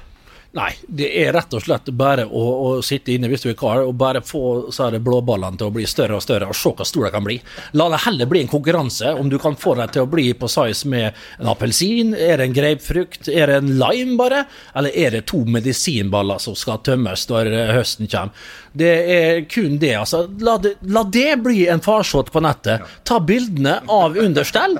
Nei, 0.56 0.70
det 0.88 1.10
er 1.20 1.34
rett 1.36 1.52
og 1.52 1.60
slett 1.60 1.90
bare 1.92 2.22
å, 2.24 2.42
å 2.64 2.68
sitte 2.80 3.12
inne 3.12 3.28
hvis 3.28 3.42
du 3.44 3.50
er 3.50 3.56
kar, 3.58 3.82
og 3.84 3.98
bare 4.00 4.22
få 4.24 4.70
så 4.72 4.86
blåballene 4.96 5.60
til 5.60 5.68
å 5.68 5.74
bli 5.74 5.84
større 5.84 6.16
og 6.16 6.24
større, 6.24 6.48
og 6.48 6.56
se 6.56 6.72
hvor 6.72 6.88
stor 6.88 7.04
de 7.04 7.10
kan 7.12 7.26
bli. 7.26 7.36
La 7.76 7.90
det 7.92 8.00
heller 8.06 8.30
bli 8.30 8.40
en 8.42 8.48
konkurranse, 8.48 9.12
om 9.12 9.28
du 9.28 9.36
kan 9.42 9.58
få 9.60 9.74
dem 9.76 9.92
til 9.92 10.06
å 10.06 10.08
bli 10.08 10.30
på 10.32 10.48
size 10.48 10.88
med 10.88 11.10
en 11.36 11.50
appelsin, 11.52 12.14
er 12.16 12.40
det 12.40 12.46
en 12.48 12.56
grapefrukt, 12.56 13.28
er 13.28 13.52
det 13.52 13.58
en 13.60 13.74
lime 13.82 14.16
bare, 14.16 14.46
eller 14.72 14.96
er 14.96 15.18
det 15.18 15.26
to 15.28 15.42
medisinballer 15.44 16.40
som 16.40 16.56
skal 16.56 16.80
tømmes 16.86 17.26
når 17.28 17.52
eh, 17.52 17.74
høsten 17.76 18.08
kommer. 18.08 18.48
Det 18.78 18.94
er 19.12 19.42
kun 19.52 19.76
det, 19.82 19.92
altså. 20.00 20.24
La 20.44 20.56
det, 20.62 20.78
la 20.88 21.04
det 21.12 21.42
bli 21.44 21.66
en 21.68 21.84
farsott 21.84 22.32
på 22.32 22.40
nettet. 22.44 22.88
Ta 23.04 23.20
bildene 23.20 23.82
av 23.92 24.16
understell. 24.16 24.78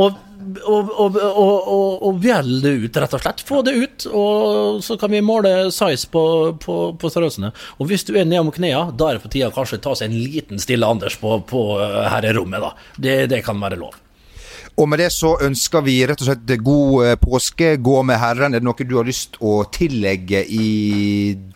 og 0.00 0.16
og, 0.64 0.90
og, 0.90 1.16
og, 1.20 2.02
og 2.08 2.20
bjell 2.22 2.60
det 2.64 2.72
ut, 2.84 3.00
rett 3.02 3.16
og 3.16 3.22
slett. 3.22 3.44
Få 3.46 3.62
det 3.66 3.74
ut, 3.76 4.06
og 4.10 4.82
så 4.84 4.96
kan 5.00 5.12
vi 5.12 5.22
måle 5.24 5.54
size 5.74 6.08
på, 6.10 6.24
på, 6.62 6.76
på 7.00 7.12
størrelsene. 7.12 7.52
Og 7.78 7.90
hvis 7.90 8.06
du 8.08 8.14
er 8.16 8.28
nede 8.28 8.42
om 8.44 8.52
knærne, 8.54 8.96
da 8.96 9.10
er 9.10 9.18
det 9.18 9.24
på 9.24 9.32
tide 9.32 9.50
å 9.50 9.56
kanskje 9.56 9.82
ta 9.84 9.96
seg 9.98 10.10
en 10.10 10.20
liten 10.20 10.62
stille 10.62 10.88
Anders 10.88 11.18
på, 11.20 11.38
på 11.48 11.64
herrerommet, 11.80 12.64
da. 12.64 12.94
Det, 12.96 13.18
det 13.32 13.44
kan 13.46 13.60
være 13.60 13.80
lov. 13.80 13.98
Og 14.80 14.88
med 14.88 15.02
det 15.02 15.10
så 15.12 15.34
ønsker 15.44 15.84
vi 15.84 15.98
rett 16.08 16.22
og 16.22 16.30
slett 16.30 16.52
god 16.64 17.06
eh, 17.06 17.16
påske. 17.20 17.74
Gå 17.82 18.00
med 18.06 18.20
Herren. 18.22 18.54
Er 18.54 18.62
det 18.62 18.68
noe 18.68 18.86
du 18.86 18.96
har 18.96 19.08
lyst 19.08 19.36
å 19.44 19.60
tillegge 19.72 20.44
i 20.46 20.68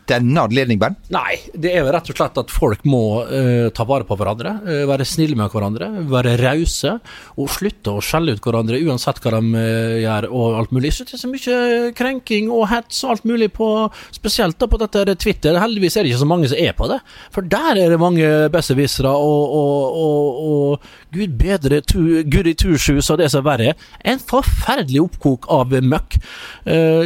denne 0.09 0.45
anledning, 0.45 0.79
Bernt? 0.81 0.99
Nei, 1.13 1.39
det 1.57 1.73
er 1.73 1.85
jo 1.85 1.93
rett 1.95 2.09
og 2.11 2.19
slett 2.19 2.41
at 2.41 2.53
folk 2.53 2.85
må 2.89 3.03
uh, 3.25 3.69
ta 3.75 3.87
vare 3.89 4.07
på 4.09 4.17
hverandre. 4.19 4.53
Uh, 4.67 4.83
være 4.91 5.07
snille 5.09 5.39
med 5.39 5.53
hverandre, 5.53 5.89
være 6.11 6.37
rause. 6.41 6.97
Og 7.41 7.51
slutte 7.53 7.95
å 7.95 8.03
skjelle 8.05 8.37
ut 8.37 8.45
hverandre 8.45 8.81
uansett 8.85 9.21
hva 9.25 9.35
de 9.37 9.55
uh, 9.57 9.97
gjør 10.03 10.29
og 10.31 10.59
alt 10.61 10.75
mulig. 10.77 10.93
Så 10.95 11.07
det 11.09 11.17
er 11.17 11.23
så 11.25 11.31
mye 11.31 11.93
krenking 11.97 12.51
og 12.53 12.67
hets 12.73 13.03
og 13.07 13.17
alt 13.17 13.29
mulig 13.29 13.51
på 13.55 13.71
Spesielt 14.15 14.59
da 14.61 14.69
på 14.71 14.79
dette 14.81 15.17
Twitter. 15.21 15.57
Heldigvis 15.61 15.97
er 15.97 16.05
det 16.05 16.13
ikke 16.13 16.23
så 16.23 16.29
mange 16.29 16.49
som 16.51 16.61
er 16.61 16.75
på 16.77 16.89
det. 16.91 17.01
For 17.35 17.47
der 17.47 17.81
er 17.81 17.93
det 17.93 18.01
mange 18.01 18.29
besserwissere 18.53 19.11
og, 19.11 19.57
og, 19.59 19.99
og, 20.05 20.45
og 20.45 21.15
gud 21.15 21.35
bedre 21.39 21.81
tu, 21.85 22.23
two 22.55 22.79
shoes 22.81 23.11
og 23.13 23.21
det 23.21 23.31
som 23.33 23.43
er 23.43 23.49
verre. 23.49 23.75
En 24.05 24.21
forferdelig 24.23 25.03
oppkok 25.05 25.49
av 25.53 25.75
møkk. 25.75 26.19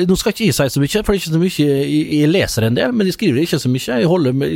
Nå 0.08 0.18
skal 0.18 0.34
ikke 0.34 0.48
jeg 0.48 0.56
si 0.56 0.68
så 0.74 0.82
mye, 0.82 1.02
for 1.02 1.14
det 1.14 1.18
er 1.18 1.22
ikke 1.22 1.34
så 1.34 1.42
mye 1.42 1.68
jeg, 1.68 2.04
jeg 2.18 2.30
leser 2.30 2.68
en 2.68 2.78
del, 2.78 2.87
men 2.94 3.06
de 3.08 3.14
skriver 3.14 3.42
ikke 3.42 3.60
så 3.60 3.70
mye. 3.72 3.98
Jeg 4.00 4.10
holder 4.10 4.36
med 4.36 4.48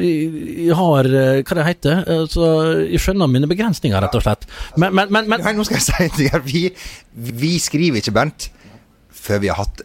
Jeg 0.00 0.76
har 0.78 1.08
eh, 1.10 1.42
Hva 1.42 1.56
det 1.58 1.66
heter 1.66 2.26
Så 2.30 2.46
Jeg 2.84 3.00
skjønner 3.02 3.30
mine 3.30 3.48
begrensninger, 3.50 4.00
rett 4.00 4.16
og 4.18 4.24
slett. 4.24 4.46
Men, 4.76 4.94
men, 4.94 5.12
men, 5.12 5.28
men. 5.30 5.44
Nei, 5.44 5.54
nå 5.56 5.66
skal 5.66 5.80
jeg 5.80 5.86
si 5.88 5.96
en 6.06 6.16
ting 6.16 6.32
her. 6.34 6.44
Vi, 6.46 6.66
vi 7.14 7.54
skriver 7.62 8.02
ikke, 8.02 8.14
Bernt, 8.16 8.50
før 9.10 9.42
vi 9.42 9.50
har 9.52 9.60
hatt 9.62 9.84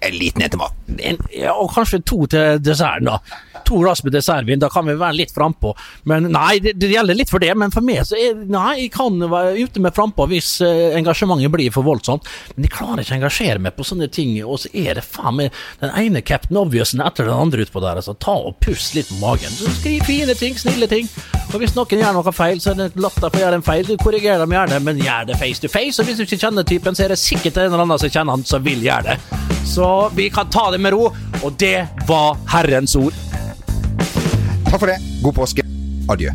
en 0.00 0.14
liten 0.14 0.42
en 0.42 0.50
til 0.52 0.60
maten. 0.60 0.98
Ja, 1.34 1.54
og 1.58 1.72
kanskje 1.74 2.00
to 2.06 2.24
til 2.30 2.60
desserten, 2.62 3.08
da. 3.10 3.18
To 3.66 3.80
glass 3.82 4.04
med 4.04 4.14
dessertvin, 4.14 4.60
da 4.62 4.70
kan 4.72 4.86
vi 4.86 4.94
være 4.98 5.18
litt 5.18 5.32
frampå. 5.34 5.74
Men 6.08 6.30
nei, 6.32 6.58
det, 6.62 6.76
det, 6.78 6.92
gjelder 6.92 7.18
litt 7.18 7.32
for 7.32 7.42
det. 7.42 7.50
Men 7.58 7.74
for 7.74 7.84
meg 7.84 8.04
så 8.08 8.16
er 8.18 8.38
Nei, 8.48 8.84
jeg 8.84 8.92
kan 8.94 9.18
være 9.18 9.58
ute 9.58 9.82
med 9.82 9.92
frampå 9.96 10.28
hvis 10.30 10.60
eh, 10.64 10.94
engasjementet 10.96 11.52
blir 11.52 11.72
for 11.74 11.86
voldsomt. 11.86 12.28
Men 12.54 12.68
jeg 12.68 12.74
klarer 12.76 13.02
ikke 13.02 13.16
å 13.16 13.18
engasjere 13.18 13.64
meg 13.64 13.74
på 13.76 13.86
sånne 13.86 14.08
ting. 14.14 14.36
Og 14.44 14.62
så 14.62 14.70
er 14.72 15.00
det 15.00 15.04
faen 15.04 15.36
meg 15.40 15.58
den 15.82 15.92
ene 16.04 16.22
Captain 16.24 16.60
Obviousen 16.60 17.02
etter 17.04 17.28
den 17.28 17.36
andre 17.36 17.66
utpå 17.66 17.82
der. 17.84 18.00
Altså, 18.00 18.14
ta 18.16 18.36
og 18.38 18.56
pust 18.64 18.96
litt 18.96 19.10
på 19.10 19.18
magen. 19.20 19.52
Så 19.52 19.74
skriv 19.80 20.06
fine 20.08 20.38
ting, 20.38 20.56
snille 20.58 20.88
ting. 20.90 21.10
Og 21.48 21.58
hvis 21.62 21.74
noen 21.76 22.04
gjør 22.04 22.16
noe 22.16 22.34
feil, 22.36 22.62
så 22.62 22.72
er 22.72 22.80
det 22.84 23.02
lagt 23.02 23.20
deg 23.20 23.32
for 23.32 23.40
å 23.40 23.44
gjøre 23.44 23.60
en 23.60 23.66
feil. 23.66 23.84
Du 23.88 23.98
korrigerer 24.00 24.44
dem 24.44 24.54
gjerne, 24.54 24.80
men 24.86 25.02
gjør 25.02 25.28
det 25.32 25.40
face 25.42 25.60
to 25.64 25.72
face. 25.72 25.98
Og 25.98 26.08
hvis 26.08 26.20
du 26.20 26.24
ikke 26.28 26.40
kjenner 26.46 26.66
typen, 26.68 26.96
så 26.96 27.06
er 27.06 27.16
det 27.16 27.20
sikkert 27.20 27.58
en 27.58 27.72
eller 27.72 27.84
annen 27.84 28.00
som 28.00 28.12
kjenner 28.12 28.38
han, 28.38 28.48
som 28.48 28.64
vil 28.64 28.84
gjøre 28.86 29.12
det. 29.12 29.38
Så 29.88 30.10
vi 30.14 30.30
kan 30.30 30.50
ta 30.50 30.70
det 30.70 30.78
med 30.78 30.92
ro. 30.92 31.06
Og 31.44 31.52
det 31.58 31.86
var 32.08 32.36
Herrens 32.52 32.96
ord. 32.96 33.14
Takk 34.66 34.76
for 34.82 34.90
det. 34.90 34.98
God 35.24 35.32
påske. 35.40 35.64
Adjø. 36.12 36.34